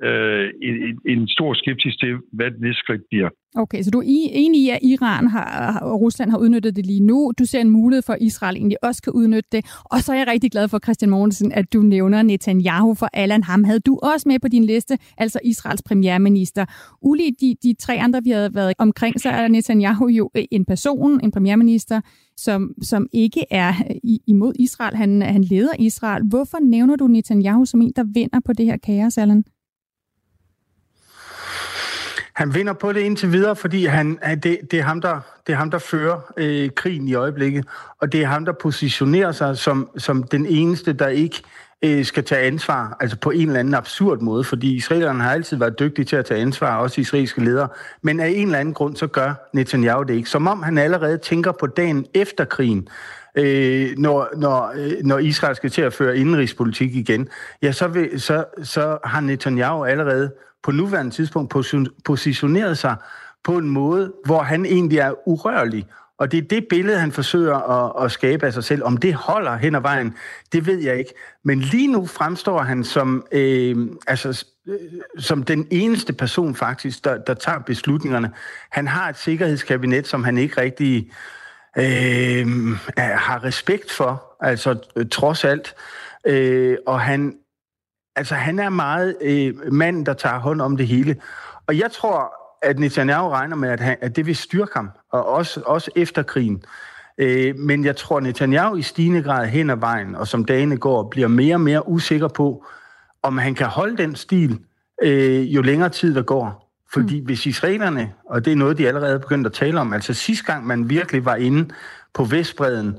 øh, 0.04 0.50
en, 0.62 1.00
en 1.14 1.28
stor 1.28 1.54
skepsis 1.54 1.96
til, 1.96 2.14
hvad 2.34 2.52
det 2.52 2.76
skridt 2.76 3.02
bliver. 3.10 3.30
Okay, 3.56 3.82
så 3.82 3.92
du 3.92 4.00
er 4.00 4.04
enig 4.06 4.62
i, 4.62 4.70
at 4.70 4.80
Iran 4.82 5.28
har, 5.28 5.80
og 5.80 6.02
Rusland 6.02 6.32
har 6.32 6.38
udnyttet 6.38 6.76
det 6.76 6.86
lige 6.86 7.04
nu. 7.04 7.32
Du 7.40 7.46
ser 7.46 7.62
en 7.62 7.70
mulighed 7.70 8.02
for, 8.02 8.14
at 8.14 8.22
Israel 8.22 8.56
egentlig 8.56 8.84
også 8.84 9.02
kan 9.02 9.14
udnytte 9.14 9.50
det. 9.52 9.66
Og 9.86 10.00
så 10.00 10.14
er 10.14 10.18
jeg 10.18 10.28
rigtig 10.28 10.52
glad 10.52 10.68
for, 10.68 10.80
Christian 10.80 11.10
Mogensen, 11.10 11.52
at 11.52 11.74
du 11.74 11.82
nævner 11.82 12.22
Netanyahu, 12.22 12.94
for 12.94 13.10
Alan 13.14 13.44
ham 13.44 13.64
havde 13.64 13.80
du 13.80 14.00
også 14.04 14.30
med 14.30 14.40
på 14.40 14.48
din 14.48 14.64
liste, 14.64 14.98
altså 15.18 15.40
Israels 15.44 15.84
premierminister. 15.84 16.66
Uli 17.02 17.30
de, 17.42 17.56
de 17.64 17.74
tre 17.80 17.94
andre, 17.94 18.24
vi 18.24 18.30
havde 18.30 18.56
været 18.56 18.74
omkring, 18.78 19.20
så 19.22 19.30
er 19.30 19.48
Netanyahu 19.48 20.08
jo 20.08 20.30
en 20.52 20.66
person, 20.66 21.20
en 21.24 21.32
premierminister, 21.32 22.02
som, 22.38 22.74
som 22.82 23.08
ikke 23.14 23.46
er 23.52 23.70
øh, 23.70 24.16
imod 24.28 24.54
Israel. 24.60 24.96
Han, 24.96 25.22
han 25.22 25.44
leder 25.44 25.74
Israel. 25.80 26.24
Hvorfor 26.30 26.58
nævner 26.62 26.96
du 26.96 27.08
Netanyahu 27.08 27.66
som 27.66 27.82
en, 27.82 27.94
der 27.96 28.04
vinder 28.14 28.40
på 28.46 28.54
det 28.54 28.66
her 28.66 28.78
kaos, 28.78 29.18
Allan? 29.18 29.44
Han 32.38 32.54
vinder 32.54 32.73
på 32.73 32.93
det 32.93 33.00
indtil 33.00 33.32
videre, 33.32 33.56
fordi 33.56 33.86
han, 33.86 34.19
det, 34.43 34.60
det, 34.71 34.73
er 34.73 34.84
ham, 34.84 35.02
der, 35.02 35.19
det 35.47 35.54
er 35.54 35.58
ham, 35.58 35.71
der 35.71 35.78
fører 35.78 36.19
øh, 36.38 36.69
krigen 36.76 37.08
i 37.08 37.13
øjeblikket, 37.13 37.65
og 38.02 38.12
det 38.12 38.21
er 38.21 38.26
ham, 38.26 38.45
der 38.45 38.52
positionerer 38.52 39.32
sig 39.32 39.58
som, 39.58 39.89
som 39.97 40.23
den 40.23 40.45
eneste, 40.45 40.93
der 40.93 41.08
ikke 41.08 41.41
øh, 41.82 42.06
skal 42.06 42.23
tage 42.23 42.41
ansvar, 42.41 42.97
altså 43.00 43.17
på 43.17 43.32
en 43.32 43.47
eller 43.47 43.60
anden 43.60 43.73
absurd 43.73 44.19
måde, 44.19 44.43
fordi 44.43 44.76
israelerne 44.76 45.23
har 45.23 45.32
altid 45.32 45.58
været 45.58 45.80
dygtige 45.80 46.06
til 46.06 46.15
at 46.15 46.26
tage 46.26 46.41
ansvar, 46.41 46.78
også 46.78 47.02
israelske 47.02 47.43
ledere, 47.43 47.67
men 48.02 48.19
af 48.19 48.28
en 48.28 48.47
eller 48.47 48.60
anden 48.60 48.73
grund, 48.73 48.95
så 48.95 49.08
gør 49.08 49.50
Netanyahu 49.54 50.04
det 50.04 50.13
ikke. 50.13 50.30
Som 50.30 50.47
om 50.47 50.63
han 50.63 50.78
allerede 50.78 51.17
tænker 51.17 51.52
på 51.52 51.67
dagen 51.67 52.06
efter 52.13 52.45
krigen, 52.45 52.88
øh, 53.38 53.97
når, 53.97 54.30
når, 54.38 54.73
øh, 54.76 54.91
når 55.04 55.17
Israel 55.17 55.56
skal 55.56 55.69
til 55.69 55.82
at 55.82 55.93
føre 55.93 56.17
indenrigspolitik 56.17 56.95
igen, 56.95 57.28
ja, 57.62 57.71
så, 57.71 57.88
vil, 57.88 58.21
så, 58.21 58.45
så 58.63 58.97
har 59.04 59.19
Netanyahu 59.21 59.86
allerede 59.86 60.34
på 60.63 60.71
nuværende 60.71 61.12
tidspunkt 61.12 61.54
positioneret 62.06 62.78
sig 62.78 62.95
på 63.43 63.58
en 63.58 63.69
måde, 63.69 64.13
hvor 64.26 64.41
han 64.41 64.65
egentlig 64.65 64.97
er 64.97 65.28
urørlig. 65.28 65.86
Og 66.19 66.32
det 66.32 66.38
er 66.38 66.47
det 66.47 66.65
billede, 66.69 67.00
han 67.00 67.12
forsøger 67.12 67.56
at, 67.56 68.06
at 68.06 68.12
skabe 68.12 68.45
af 68.45 68.54
sig 68.54 68.63
selv. 68.63 68.84
Om 68.84 68.97
det 68.97 69.13
holder 69.13 69.58
hen 69.58 69.76
ad 69.76 69.82
vejen, 69.82 70.15
det 70.52 70.67
ved 70.67 70.78
jeg 70.80 70.97
ikke. 70.97 71.13
Men 71.43 71.60
lige 71.60 71.88
nu 71.88 72.06
fremstår 72.06 72.62
han 72.62 72.84
som, 72.84 73.26
øh, 73.32 73.88
altså, 74.08 74.45
øh, 74.67 74.76
som 75.19 75.43
den 75.43 75.67
eneste 75.71 76.13
person 76.13 76.56
faktisk, 76.56 77.06
der, 77.06 77.17
der 77.17 77.34
tager 77.34 77.60
beslutningerne. 77.60 78.32
Han 78.71 78.88
har 78.88 79.10
et 79.10 79.17
sikkerhedskabinet, 79.17 80.08
som 80.08 80.23
han 80.23 80.38
ikke 80.38 80.62
rigtig 80.62 81.08
øh, 81.08 81.13
øh, 81.78 82.48
har 82.98 83.44
respekt 83.44 83.92
for, 83.92 84.36
altså 84.40 84.80
trods 85.12 85.46
alt. 85.46 85.76
Øh, 86.26 86.78
og 86.88 87.02
han 87.02 87.38
Altså, 88.18 88.36
han 88.36 88.60
er 88.60 88.70
meget 88.70 89.18
øh, 89.22 89.74
mand, 89.74 90.06
der 90.06 90.13
tager 90.13 90.40
hånd 90.40 90.62
om 90.62 90.78
det 90.78 90.88
hele. 90.88 91.16
Og 91.68 91.78
jeg 91.78 91.92
tror, 91.92 92.34
at 92.62 92.80
Netanyahu 92.80 93.30
regner 93.30 93.56
med, 93.56 93.70
at, 93.70 93.80
han, 93.80 93.98
at 94.02 94.16
det 94.16 94.26
vil 94.26 94.36
styrke 94.36 94.72
ham, 94.76 94.90
og 95.12 95.26
også, 95.26 95.62
også 95.66 95.92
efter 95.96 96.24
krigen. 96.24 96.63
Øh, 97.18 97.56
men 97.56 97.86
jeg 97.86 97.96
tror, 97.96 98.18
at 98.18 98.24
Netanyahu 98.24 98.76
i 98.76 98.82
stigende 98.82 99.24
grad 99.24 99.48
hen 99.48 99.70
ad 99.70 99.76
vejen, 99.76 100.16
og 100.16 100.28
som 100.28 100.46
dagene 100.46 100.78
går, 100.78 101.10
bliver 101.10 101.28
mere 101.28 101.56
og 101.56 101.62
mere 101.62 101.88
usikker 101.88 102.28
på, 102.28 102.66
om 103.24 103.38
han 103.38 103.56
kan 103.56 103.68
holde 103.68 103.98
den 103.98 104.16
stil, 104.16 104.60
øh, 105.04 105.56
jo 105.56 105.62
længere 105.62 105.90
tid 105.90 106.16
der 106.16 106.22
går. 106.22 106.66
Fordi 106.93 107.19
mm. 107.19 107.26
hvis 107.26 107.45
israelerne, 107.45 108.13
og 108.30 108.45
det 108.45 108.52
er 108.52 108.58
noget, 108.58 108.78
de 108.78 108.88
allerede 108.88 109.13
er 109.13 109.19
begyndt 109.19 109.47
at 109.47 109.54
tale 109.54 109.80
om, 109.80 109.93
altså 109.93 110.13
sidste 110.13 110.45
gang 110.45 110.67
man 110.67 110.89
virkelig 110.89 111.26
var 111.26 111.36
inde 111.36 111.69
på 112.13 112.23
Vestbreden 112.23 112.95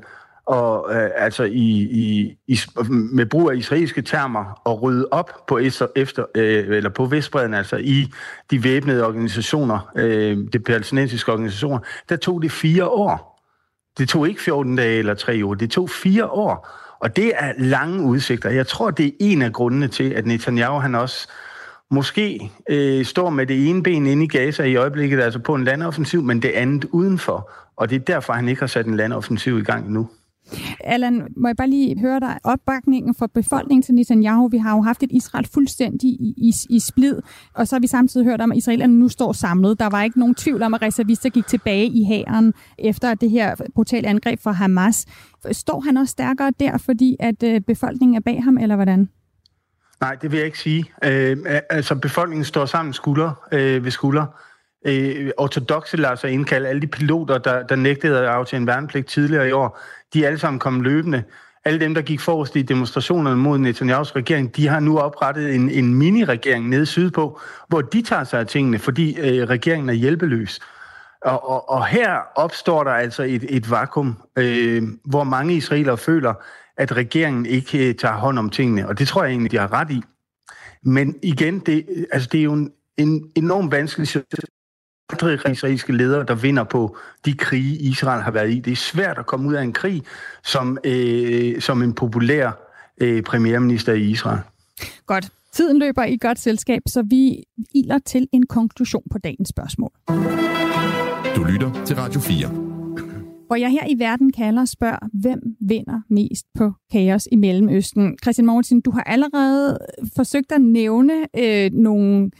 og 0.48 0.94
øh, 0.94 1.10
altså 1.16 1.42
i, 1.42 1.70
i, 1.90 2.36
i, 2.46 2.58
med 2.90 3.26
brug 3.26 3.50
af 3.50 3.56
israelske 3.56 4.02
termer 4.02 4.60
og 4.64 4.82
rydde 4.82 5.08
op 5.10 5.30
på 5.46 5.58
efter, 5.58 5.86
efter 5.96 6.24
øh, 6.34 6.76
eller 6.76 6.90
på 6.90 7.04
Vestbreden, 7.04 7.54
altså 7.54 7.76
i 7.76 8.12
de 8.50 8.64
væbnede 8.64 9.06
organisationer, 9.06 9.92
øh, 9.96 10.38
de 10.52 10.58
palæstinensiske 10.58 11.32
organisationer, 11.32 11.78
der 12.08 12.16
tog 12.16 12.42
det 12.42 12.52
fire 12.52 12.86
år. 12.86 13.42
Det 13.98 14.08
tog 14.08 14.28
ikke 14.28 14.42
14 14.42 14.76
dage 14.76 14.98
eller 14.98 15.14
tre 15.14 15.46
år, 15.46 15.54
det 15.54 15.70
tog 15.70 15.90
fire 15.90 16.26
år. 16.26 16.68
Og 17.00 17.16
det 17.16 17.32
er 17.34 17.52
lange 17.58 18.02
udsigter. 18.02 18.50
Jeg 18.50 18.66
tror, 18.66 18.90
det 18.90 19.06
er 19.06 19.10
en 19.20 19.42
af 19.42 19.52
grundene 19.52 19.88
til, 19.88 20.10
at 20.10 20.26
Netanyahu 20.26 20.78
han 20.78 20.94
også 20.94 21.28
måske 21.90 22.50
øh, 22.70 23.04
står 23.04 23.30
med 23.30 23.46
det 23.46 23.68
ene 23.68 23.82
ben 23.82 24.06
inde 24.06 24.24
i 24.24 24.28
Gaza 24.28 24.62
i 24.62 24.76
øjeblikket, 24.76 25.20
altså 25.20 25.38
på 25.38 25.54
en 25.54 25.64
landoffensiv, 25.64 26.22
men 26.22 26.42
det 26.42 26.48
andet 26.48 26.84
udenfor. 26.84 27.50
Og 27.76 27.90
det 27.90 27.96
er 27.96 28.00
derfor, 28.00 28.32
han 28.32 28.48
ikke 28.48 28.60
har 28.60 28.66
sat 28.66 28.86
en 28.86 28.96
landoffensiv 28.96 29.58
i 29.58 29.62
gang 29.62 29.92
nu. 29.92 30.08
Allan, 30.80 31.28
må 31.36 31.48
jeg 31.48 31.56
bare 31.56 31.70
lige 31.70 32.00
høre 32.00 32.20
dig 32.20 32.38
opbakningen 32.44 33.14
for 33.14 33.26
befolkningen 33.26 33.82
til 33.82 33.94
Netanyahu? 33.94 34.48
Vi 34.48 34.58
har 34.58 34.76
jo 34.76 34.82
haft 34.82 35.02
et 35.02 35.12
Israel 35.12 35.48
fuldstændig 35.54 36.10
i, 36.10 36.34
i, 36.36 36.52
i 36.70 36.80
splid, 36.80 37.16
og 37.54 37.68
så 37.68 37.74
har 37.74 37.80
vi 37.80 37.86
samtidig 37.86 38.26
hørt 38.26 38.40
om, 38.40 38.52
at 38.52 38.58
israelerne 38.58 38.98
nu 38.98 39.08
står 39.08 39.32
samlet. 39.32 39.80
Der 39.80 39.90
var 39.90 40.02
ikke 40.02 40.18
nogen 40.18 40.34
tvivl 40.34 40.62
om, 40.62 40.74
at 40.74 40.82
reservister 40.82 41.28
gik 41.30 41.46
tilbage 41.46 41.86
i 41.86 42.04
hæren 42.04 42.54
efter 42.78 43.14
det 43.14 43.30
her 43.30 43.54
brutale 43.74 44.08
angreb 44.08 44.40
fra 44.40 44.52
Hamas. 44.52 45.06
Står 45.52 45.80
han 45.80 45.96
også 45.96 46.10
stærkere 46.10 46.52
der, 46.60 46.78
fordi 46.78 47.16
at 47.20 47.42
øh, 47.42 47.60
befolkningen 47.60 48.16
er 48.16 48.20
bag 48.20 48.44
ham, 48.44 48.58
eller 48.58 48.76
hvordan? 48.76 49.08
Nej, 50.00 50.14
det 50.14 50.30
vil 50.30 50.36
jeg 50.36 50.46
ikke 50.46 50.58
sige. 50.58 50.92
Øh, 51.04 51.36
altså, 51.70 51.94
befolkningen 51.94 52.44
står 52.44 52.66
sammen 52.66 52.92
skulder 52.92 53.48
øh, 53.52 53.84
ved 53.84 53.90
skulder 53.90 54.26
øh, 54.86 55.30
ortodoxe 55.36 55.96
lader 55.96 56.14
sig 56.14 56.30
indkalde. 56.30 56.68
Alle 56.68 56.82
de 56.82 56.86
piloter, 56.86 57.38
der, 57.38 57.62
der 57.62 57.76
nægtede 57.76 58.18
at 58.18 58.24
aftjene 58.24 58.66
værnepligt 58.66 59.06
tidligere 59.06 59.48
i 59.48 59.52
år, 59.52 59.80
de 60.14 60.22
er 60.22 60.26
alle 60.26 60.38
sammen 60.38 60.60
kommet 60.60 60.82
løbende. 60.82 61.22
Alle 61.64 61.80
dem, 61.80 61.94
der 61.94 62.02
gik 62.02 62.20
forrest 62.20 62.56
i 62.56 62.62
demonstrationerne 62.62 63.36
mod 63.36 63.58
Netanyahu's 63.58 64.16
regering, 64.16 64.56
de 64.56 64.68
har 64.68 64.80
nu 64.80 64.98
oprettet 64.98 65.54
en, 65.54 65.70
en 65.70 65.94
mini-regering 65.94 66.68
nede 66.68 66.86
sydpå, 66.86 67.40
hvor 67.68 67.80
de 67.80 68.02
tager 68.02 68.24
sig 68.24 68.40
af 68.40 68.46
tingene, 68.46 68.78
fordi 68.78 69.18
øh, 69.20 69.48
regeringen 69.48 69.88
er 69.88 69.92
hjælpeløs. 69.92 70.60
Og, 71.22 71.48
og, 71.48 71.70
og 71.70 71.86
her 71.86 72.18
opstår 72.34 72.84
der 72.84 72.90
altså 72.90 73.22
et, 73.22 73.44
et 73.48 73.70
vakuum, 73.70 74.22
øh, 74.36 74.82
hvor 75.04 75.24
mange 75.24 75.54
israelere 75.54 75.96
føler, 75.98 76.34
at 76.78 76.96
regeringen 76.96 77.46
ikke 77.46 77.88
øh, 77.88 77.94
tager 77.94 78.14
hånd 78.14 78.38
om 78.38 78.50
tingene. 78.50 78.88
Og 78.88 78.98
det 78.98 79.08
tror 79.08 79.24
jeg 79.24 79.30
egentlig, 79.30 79.50
de 79.50 79.56
har 79.56 79.72
ret 79.72 79.90
i. 79.90 80.02
Men 80.82 81.16
igen, 81.22 81.58
det, 81.58 82.06
altså 82.12 82.28
det 82.32 82.40
er 82.40 82.44
jo 82.44 82.52
en, 82.52 82.72
en 82.96 83.30
enormt 83.36 83.72
vanskelig 83.72 84.08
situation 84.08 84.48
aldrig 85.12 85.52
israelske 85.52 85.92
ledere, 85.92 86.24
der 86.24 86.34
vinder 86.34 86.64
på 86.64 86.96
de 87.24 87.34
krige, 87.34 87.76
Israel 87.76 88.22
har 88.22 88.30
været 88.30 88.50
i. 88.50 88.60
Det 88.60 88.72
er 88.72 88.76
svært 88.76 89.18
at 89.18 89.26
komme 89.26 89.48
ud 89.48 89.54
af 89.54 89.62
en 89.62 89.72
krig 89.72 90.02
som, 90.44 90.78
øh, 90.84 91.60
som 91.60 91.82
en 91.82 91.92
populær 91.92 92.50
øh, 93.00 93.22
premierminister 93.22 93.92
i 93.92 94.02
Israel. 94.02 94.40
Godt. 95.06 95.28
Tiden 95.52 95.78
løber 95.78 96.04
i 96.04 96.16
godt 96.16 96.38
selskab, 96.38 96.82
så 96.86 97.02
vi 97.02 97.44
iler 97.74 97.98
til 98.06 98.28
en 98.32 98.46
konklusion 98.46 99.02
på 99.10 99.18
dagens 99.18 99.48
spørgsmål. 99.48 99.90
Du 101.36 101.44
lytter 101.44 101.84
til 101.86 101.96
Radio 101.96 102.20
4. 102.20 102.67
Hvor 103.48 103.56
jeg 103.56 103.70
her 103.70 103.86
i 103.90 103.98
verden 103.98 104.32
kalder 104.32 104.64
spørger, 104.64 105.08
hvem 105.12 105.40
vinder 105.60 106.00
mest 106.10 106.46
på 106.54 106.72
kaos 106.92 107.28
i 107.32 107.36
Mellemøsten? 107.36 108.18
Christian 108.22 108.46
Mortensen, 108.46 108.80
du 108.80 108.90
har 108.90 109.02
allerede 109.02 109.78
forsøgt 110.16 110.52
at 110.52 110.60
nævne 110.60 111.12
øh, 111.38 111.70
nogle 111.72 112.30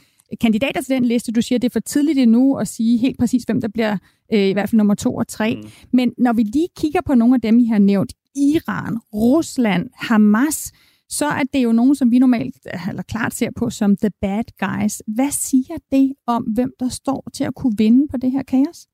kandidater 0.41 0.81
til 0.81 0.95
den 0.95 1.05
liste. 1.05 1.31
Du 1.31 1.41
siger, 1.41 1.59
det 1.59 1.67
er 1.69 1.73
for 1.73 1.79
tidligt 1.79 2.19
endnu 2.19 2.55
at 2.55 2.67
sige 2.67 2.97
helt 2.97 3.19
præcis, 3.19 3.43
hvem 3.43 3.61
der 3.61 3.67
bliver 3.67 3.97
øh, 4.33 4.47
i 4.47 4.53
hvert 4.53 4.69
fald 4.69 4.77
nummer 4.77 4.95
to 4.95 5.15
og 5.15 5.27
tre. 5.27 5.55
Mm. 5.55 5.69
Men 5.93 6.13
når 6.17 6.33
vi 6.33 6.43
lige 6.43 6.67
kigger 6.77 7.01
på 7.05 7.15
nogle 7.15 7.35
af 7.35 7.41
dem, 7.41 7.59
I 7.59 7.65
har 7.65 7.79
nævnt, 7.79 8.13
Iran, 8.35 8.97
Rusland, 9.13 9.89
Hamas, 9.95 10.71
så 11.09 11.25
er 11.25 11.43
det 11.53 11.63
jo 11.63 11.71
nogen, 11.71 11.95
som 11.95 12.11
vi 12.11 12.19
normalt 12.19 12.55
eller 12.89 13.03
klart 13.03 13.33
ser 13.33 13.49
på 13.55 13.69
som 13.69 13.97
the 13.97 14.11
bad 14.21 14.43
guys. 14.59 15.01
Hvad 15.07 15.31
siger 15.31 15.77
det 15.91 16.13
om, 16.27 16.43
hvem 16.43 16.71
der 16.79 16.89
står 16.89 17.27
til 17.33 17.43
at 17.43 17.55
kunne 17.55 17.73
vinde 17.77 18.07
på 18.07 18.17
det 18.17 18.31
her 18.31 18.43
kaos? 18.43 18.87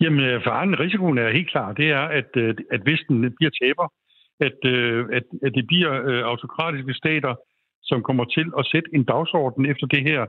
Jamen, 0.00 0.20
øh, 0.20 0.44
faren, 0.44 0.80
risikoen 0.80 1.18
er 1.18 1.36
helt 1.38 1.50
klar. 1.50 1.72
Det 1.72 1.90
er, 1.90 2.04
at, 2.20 2.30
øh, 2.36 2.54
at 2.70 2.80
Vesten 2.86 3.34
bliver 3.36 3.50
taber. 3.62 3.92
At, 4.40 4.58
øh, 4.64 5.06
at, 5.12 5.22
at 5.46 5.52
det 5.54 5.66
bliver 5.66 6.24
autokratiske 6.24 6.94
stater, 6.94 7.34
som 7.82 8.02
kommer 8.02 8.24
til 8.24 8.46
at 8.58 8.66
sætte 8.72 8.90
en 8.94 9.04
dagsorden 9.04 9.66
efter 9.66 9.86
det 9.86 10.02
her. 10.02 10.26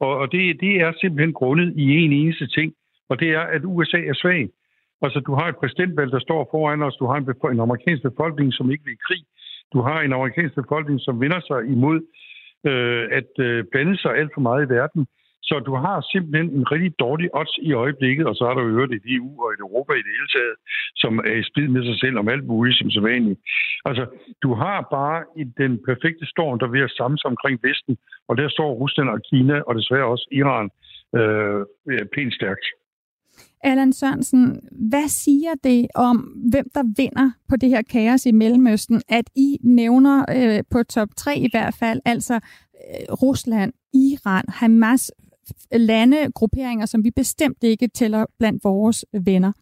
Og, 0.00 0.12
og 0.20 0.32
det, 0.32 0.60
det 0.60 0.74
er 0.84 0.92
simpelthen 1.00 1.32
grundet 1.32 1.72
i 1.76 1.86
en 2.04 2.12
eneste 2.12 2.46
ting, 2.46 2.74
og 3.10 3.20
det 3.20 3.28
er, 3.28 3.40
at 3.40 3.62
USA 3.64 4.00
er 4.12 4.14
svag. 4.14 4.48
Altså, 5.02 5.20
du 5.20 5.34
har 5.34 5.46
et 5.48 5.56
præsidentvalg, 5.56 6.10
der 6.12 6.20
står 6.20 6.48
foran 6.50 6.82
os. 6.82 6.96
Du 6.96 7.06
har 7.06 7.16
en, 7.16 7.52
en 7.52 7.60
amerikansk 7.60 8.02
befolkning, 8.02 8.52
som 8.52 8.70
ikke 8.70 8.84
vil 8.84 8.92
i 8.92 9.04
krig. 9.06 9.22
Du 9.72 9.80
har 9.80 10.00
en 10.00 10.12
amerikansk 10.12 10.54
befolkning, 10.54 11.00
som 11.00 11.20
vender 11.20 11.40
sig 11.40 11.60
imod 11.76 12.00
øh, 12.70 13.04
at 13.18 13.32
øh, 13.46 13.64
blande 13.72 13.96
sig 13.98 14.12
alt 14.16 14.30
for 14.34 14.40
meget 14.40 14.66
i 14.66 14.68
verden. 14.68 15.06
Så 15.48 15.54
du 15.68 15.72
har 15.84 15.96
simpelthen 16.12 16.48
en 16.58 16.66
rigtig 16.72 16.92
dårlig 16.98 17.28
odds 17.40 17.54
i 17.68 17.72
øjeblikket, 17.72 18.26
og 18.26 18.34
så 18.36 18.42
har 18.46 18.54
du 18.54 18.62
jo 18.68 18.74
hørt 18.78 18.92
et 18.92 19.06
EU 19.16 19.30
og 19.44 19.48
et 19.54 19.60
Europa 19.66 19.92
i 19.92 20.04
det 20.06 20.12
hele 20.16 20.30
taget, 20.36 20.56
som 21.02 21.12
er 21.18 21.36
i 21.42 21.48
spid 21.50 21.68
med 21.74 21.82
sig 21.88 21.98
selv 22.04 22.16
om 22.18 22.28
alt 22.28 22.46
muligt 22.52 22.78
som 22.78 22.90
så 22.90 23.00
vanligt. 23.00 23.40
Altså, 23.84 24.04
du 24.42 24.54
har 24.54 24.78
bare 24.98 25.20
i 25.42 25.44
den 25.62 25.72
perfekte 25.88 26.26
storm, 26.34 26.58
der 26.58 26.68
vil 26.68 26.88
samle 26.88 27.18
sig 27.18 27.28
omkring 27.34 27.56
Vesten, 27.66 27.94
og 28.28 28.36
der 28.36 28.48
står 28.48 28.70
Rusland 28.82 29.08
og 29.08 29.20
Kina, 29.30 29.56
og 29.68 29.74
desværre 29.74 30.06
også 30.14 30.26
Iran, 30.40 30.68
øh, 31.18 31.60
pænt 32.14 32.34
stærkt. 32.34 32.66
Allan 33.64 33.92
Sørensen, 33.92 34.60
hvad 34.90 35.08
siger 35.08 35.54
det 35.64 35.86
om, 35.94 36.16
hvem 36.50 36.66
der 36.74 36.82
vinder 36.96 37.30
på 37.48 37.56
det 37.56 37.68
her 37.68 37.82
kaos 37.82 38.26
i 38.26 38.32
Mellemøsten, 38.32 39.02
at 39.08 39.24
I 39.36 39.58
nævner 39.62 40.24
øh, 40.36 40.64
på 40.70 40.82
top 40.82 41.08
3 41.16 41.36
i 41.36 41.48
hvert 41.52 41.74
fald, 41.74 42.00
altså 42.04 42.34
øh, 42.34 43.14
Rusland, 43.22 43.72
Iran, 43.94 44.44
Hamas, 44.48 45.12
lande, 45.72 46.32
grupperinger, 46.34 46.86
som 46.86 47.04
vi 47.04 47.10
bestemt 47.10 47.58
ikke 47.62 47.88
tæller 47.88 48.26
blandt 48.38 48.64
vores 48.64 49.04
venner? 49.12 49.52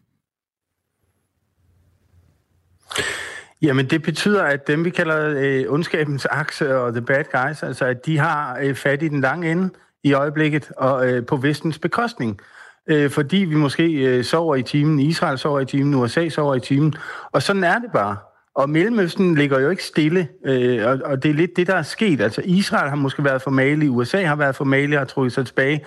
Jamen, 3.61 3.85
det 3.89 4.01
betyder, 4.01 4.43
at 4.43 4.67
dem, 4.67 4.85
vi 4.85 4.89
kalder 4.89 5.33
øh, 5.37 5.65
ondskabens 5.73 6.25
akse 6.25 6.77
og 6.77 6.93
the 6.93 7.01
bad 7.01 7.23
guys, 7.31 7.63
altså 7.63 7.85
at 7.85 8.05
de 8.05 8.17
har 8.17 8.59
øh, 8.61 8.75
fat 8.75 9.03
i 9.03 9.07
den 9.07 9.21
lange 9.21 9.51
ende 9.51 9.69
i 10.03 10.13
øjeblikket 10.13 10.71
og 10.77 11.09
øh, 11.09 11.25
på 11.25 11.35
vestens 11.35 11.79
bekostning. 11.79 12.39
Øh, 12.87 13.09
fordi 13.09 13.37
vi 13.37 13.55
måske 13.55 13.83
øh, 13.93 14.23
sover 14.23 14.55
i 14.55 14.63
timen, 14.63 14.99
Israel 14.99 15.37
sover 15.37 15.59
i 15.59 15.65
timen, 15.65 15.93
USA 15.93 16.29
sover 16.29 16.55
i 16.55 16.59
timen, 16.59 16.93
og 17.31 17.43
sådan 17.43 17.63
er 17.63 17.79
det 17.79 17.91
bare. 17.93 18.17
Og 18.55 18.69
Mellemøsten 18.69 19.35
ligger 19.35 19.59
jo 19.59 19.69
ikke 19.69 19.83
stille, 19.83 20.27
øh, 20.45 20.87
og, 20.87 20.99
og 21.05 21.23
det 21.23 21.29
er 21.29 21.35
lidt 21.35 21.55
det, 21.55 21.67
der 21.67 21.75
er 21.75 21.81
sket. 21.81 22.21
Altså 22.21 22.41
Israel 22.45 22.89
har 22.89 22.95
måske 22.95 23.23
været 23.23 23.41
for 23.41 23.89
USA 23.89 24.23
har 24.23 24.35
været 24.35 24.55
for 24.55 24.65
Mali 24.65 24.95
og 24.95 25.07
trukket 25.07 25.33
sig 25.33 25.45
tilbage. 25.45 25.85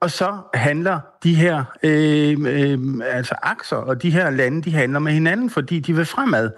Og 0.00 0.10
så 0.10 0.38
handler 0.54 1.00
de 1.22 1.34
her 1.34 1.64
øh, 1.82 2.36
øh, 2.46 2.78
altså 3.04 3.34
akser 3.42 3.76
og 3.76 4.02
de 4.02 4.10
her 4.10 4.30
lande, 4.30 4.62
de 4.62 4.72
handler 4.72 4.98
med 4.98 5.12
hinanden, 5.12 5.50
fordi 5.50 5.80
de 5.80 5.96
vil 5.96 6.04
fremad. 6.06 6.50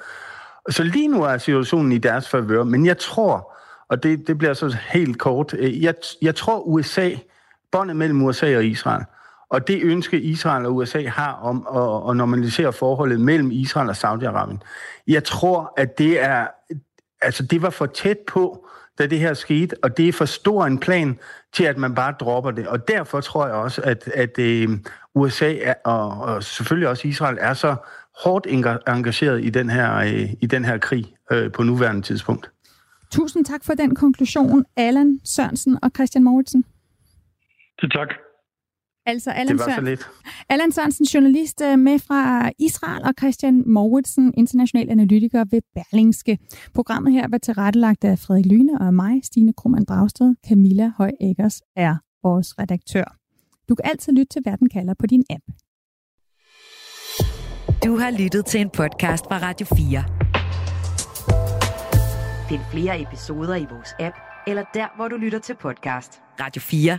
Så 0.71 0.83
lige 0.83 1.09
nu 1.09 1.23
er 1.23 1.39
situationen 1.39 1.93
i 1.93 1.99
deres 1.99 2.29
favør, 2.29 2.65
men 2.65 2.87
jeg 2.87 2.99
tror, 2.99 3.57
og 3.89 4.03
det, 4.03 4.27
det 4.27 4.39
bliver 4.39 4.55
så 4.55 4.77
helt 4.89 5.19
kort, 5.19 5.55
øh, 5.59 5.83
jeg, 5.83 5.95
jeg 6.23 6.35
tror 6.35 6.61
USA, 6.61 7.11
båndet 7.73 7.97
mellem 7.97 8.23
USA 8.23 8.57
og 8.57 8.65
Israel, 8.65 9.05
og 9.51 9.69
det 9.69 9.83
ønske 9.83 10.21
Israel 10.21 10.67
og 10.67 10.77
USA 10.77 11.09
har 11.09 11.33
om 11.33 11.67
at, 11.77 12.11
at 12.11 12.17
normalisere 12.17 12.73
forholdet 12.73 13.21
mellem 13.21 13.51
Israel 13.51 13.89
og 13.89 13.97
Saudi-Arabien, 13.97 14.59
jeg 15.07 15.25
tror, 15.25 15.73
at 15.77 15.99
det 15.99 16.23
er, 16.23 16.47
altså 17.23 17.43
det 17.43 17.63
var 17.63 17.71
for 17.71 17.87
tæt 17.87 18.19
på, 18.19 18.67
da 18.99 19.07
det 19.07 19.19
her 19.19 19.35
skete, 19.35 19.77
og 19.83 19.97
det 19.97 20.09
er 20.09 20.13
for 20.13 20.25
stor 20.25 20.65
en 20.65 20.79
plan 20.79 21.19
til, 21.53 21.65
at 21.65 21.79
man 21.79 21.95
bare 21.95 22.15
dropper 22.21 22.51
det. 22.51 22.69
Og 22.69 22.89
derfor 22.89 23.21
tror 23.21 23.47
jeg 23.47 23.55
også, 23.55 23.83
at, 23.83 24.09
at 24.09 24.39
uh, 24.39 24.75
USA 25.15 25.55
er, 25.61 25.75
og, 25.85 26.09
og 26.09 26.43
selvfølgelig 26.43 26.89
også 26.89 27.09
Israel 27.09 27.39
er 27.41 27.55
så 27.55 27.77
hårdt 28.25 28.47
engageret 28.89 29.45
i 29.45 29.51
den 29.51 29.71
her, 29.71 29.97
uh, 29.99 30.33
i 30.43 30.47
den 30.47 30.65
her 30.65 30.79
krig 30.79 31.15
uh, 31.33 31.53
på 31.53 31.63
nuværende 31.63 32.03
tidspunkt. 32.03 32.51
Tusind 33.11 33.45
tak 33.45 33.65
for 33.65 33.75
den 33.75 33.95
konklusion, 33.95 34.65
Allan 34.77 35.21
Sørensen 35.25 35.79
og 35.83 35.91
Christian 35.95 36.25
Mouritsen. 36.25 36.65
Det 37.81 37.93
tak. 37.93 38.09
Altså 39.07 39.31
Allan, 39.31 39.59
det 39.59 39.67
var 39.67 39.75
så 39.75 39.81
lidt. 39.81 40.11
Allan 40.49 40.73
Sørensen, 40.73 41.05
journalist 41.05 41.61
øh, 41.61 41.79
med 41.79 41.99
fra 41.99 42.51
Israel, 42.59 43.03
og 43.05 43.15
Christian 43.19 43.63
Mouritsen, 43.67 44.35
international 44.37 44.91
analytiker 44.91 45.45
ved 45.51 45.61
Berlingske. 45.75 46.39
Programmet 46.75 47.13
her 47.13 47.29
var 47.31 47.39
tilrettelagt 47.39 48.05
af 48.05 48.19
Frederik 48.19 48.47
Lyne 48.47 48.81
og 48.81 48.95
mig, 48.95 49.21
Stine 49.25 49.53
Krummernd 49.53 49.87
Dragsted. 49.87 50.35
Camilla 50.49 50.93
Høj 50.97 51.11
Eggers 51.21 51.61
er 51.77 51.97
vores 52.23 52.59
redaktør. 52.59 53.17
Du 53.69 53.75
kan 53.75 53.85
altid 53.85 54.13
lytte 54.13 54.29
til 54.33 54.43
Verden 54.45 54.69
kalder 54.69 54.95
på 54.99 55.07
din 55.07 55.25
app. 55.31 55.45
Du 57.85 57.99
har 57.99 58.11
lyttet 58.11 58.47
til 58.47 58.61
en 58.61 58.71
podcast 58.71 59.25
fra 59.25 59.39
Radio 59.39 59.67
4. 59.77 60.05
Find 62.49 62.61
flere 62.73 63.01
episoder 63.03 63.55
i 63.55 63.67
vores 63.71 63.95
app, 64.01 64.17
eller 64.47 64.65
der, 64.75 64.97
hvor 64.97 65.09
du 65.09 65.17
lytter 65.17 65.39
til 65.39 65.57
podcast. 65.61 66.21
Radio 66.41 66.61
4. 66.61 66.99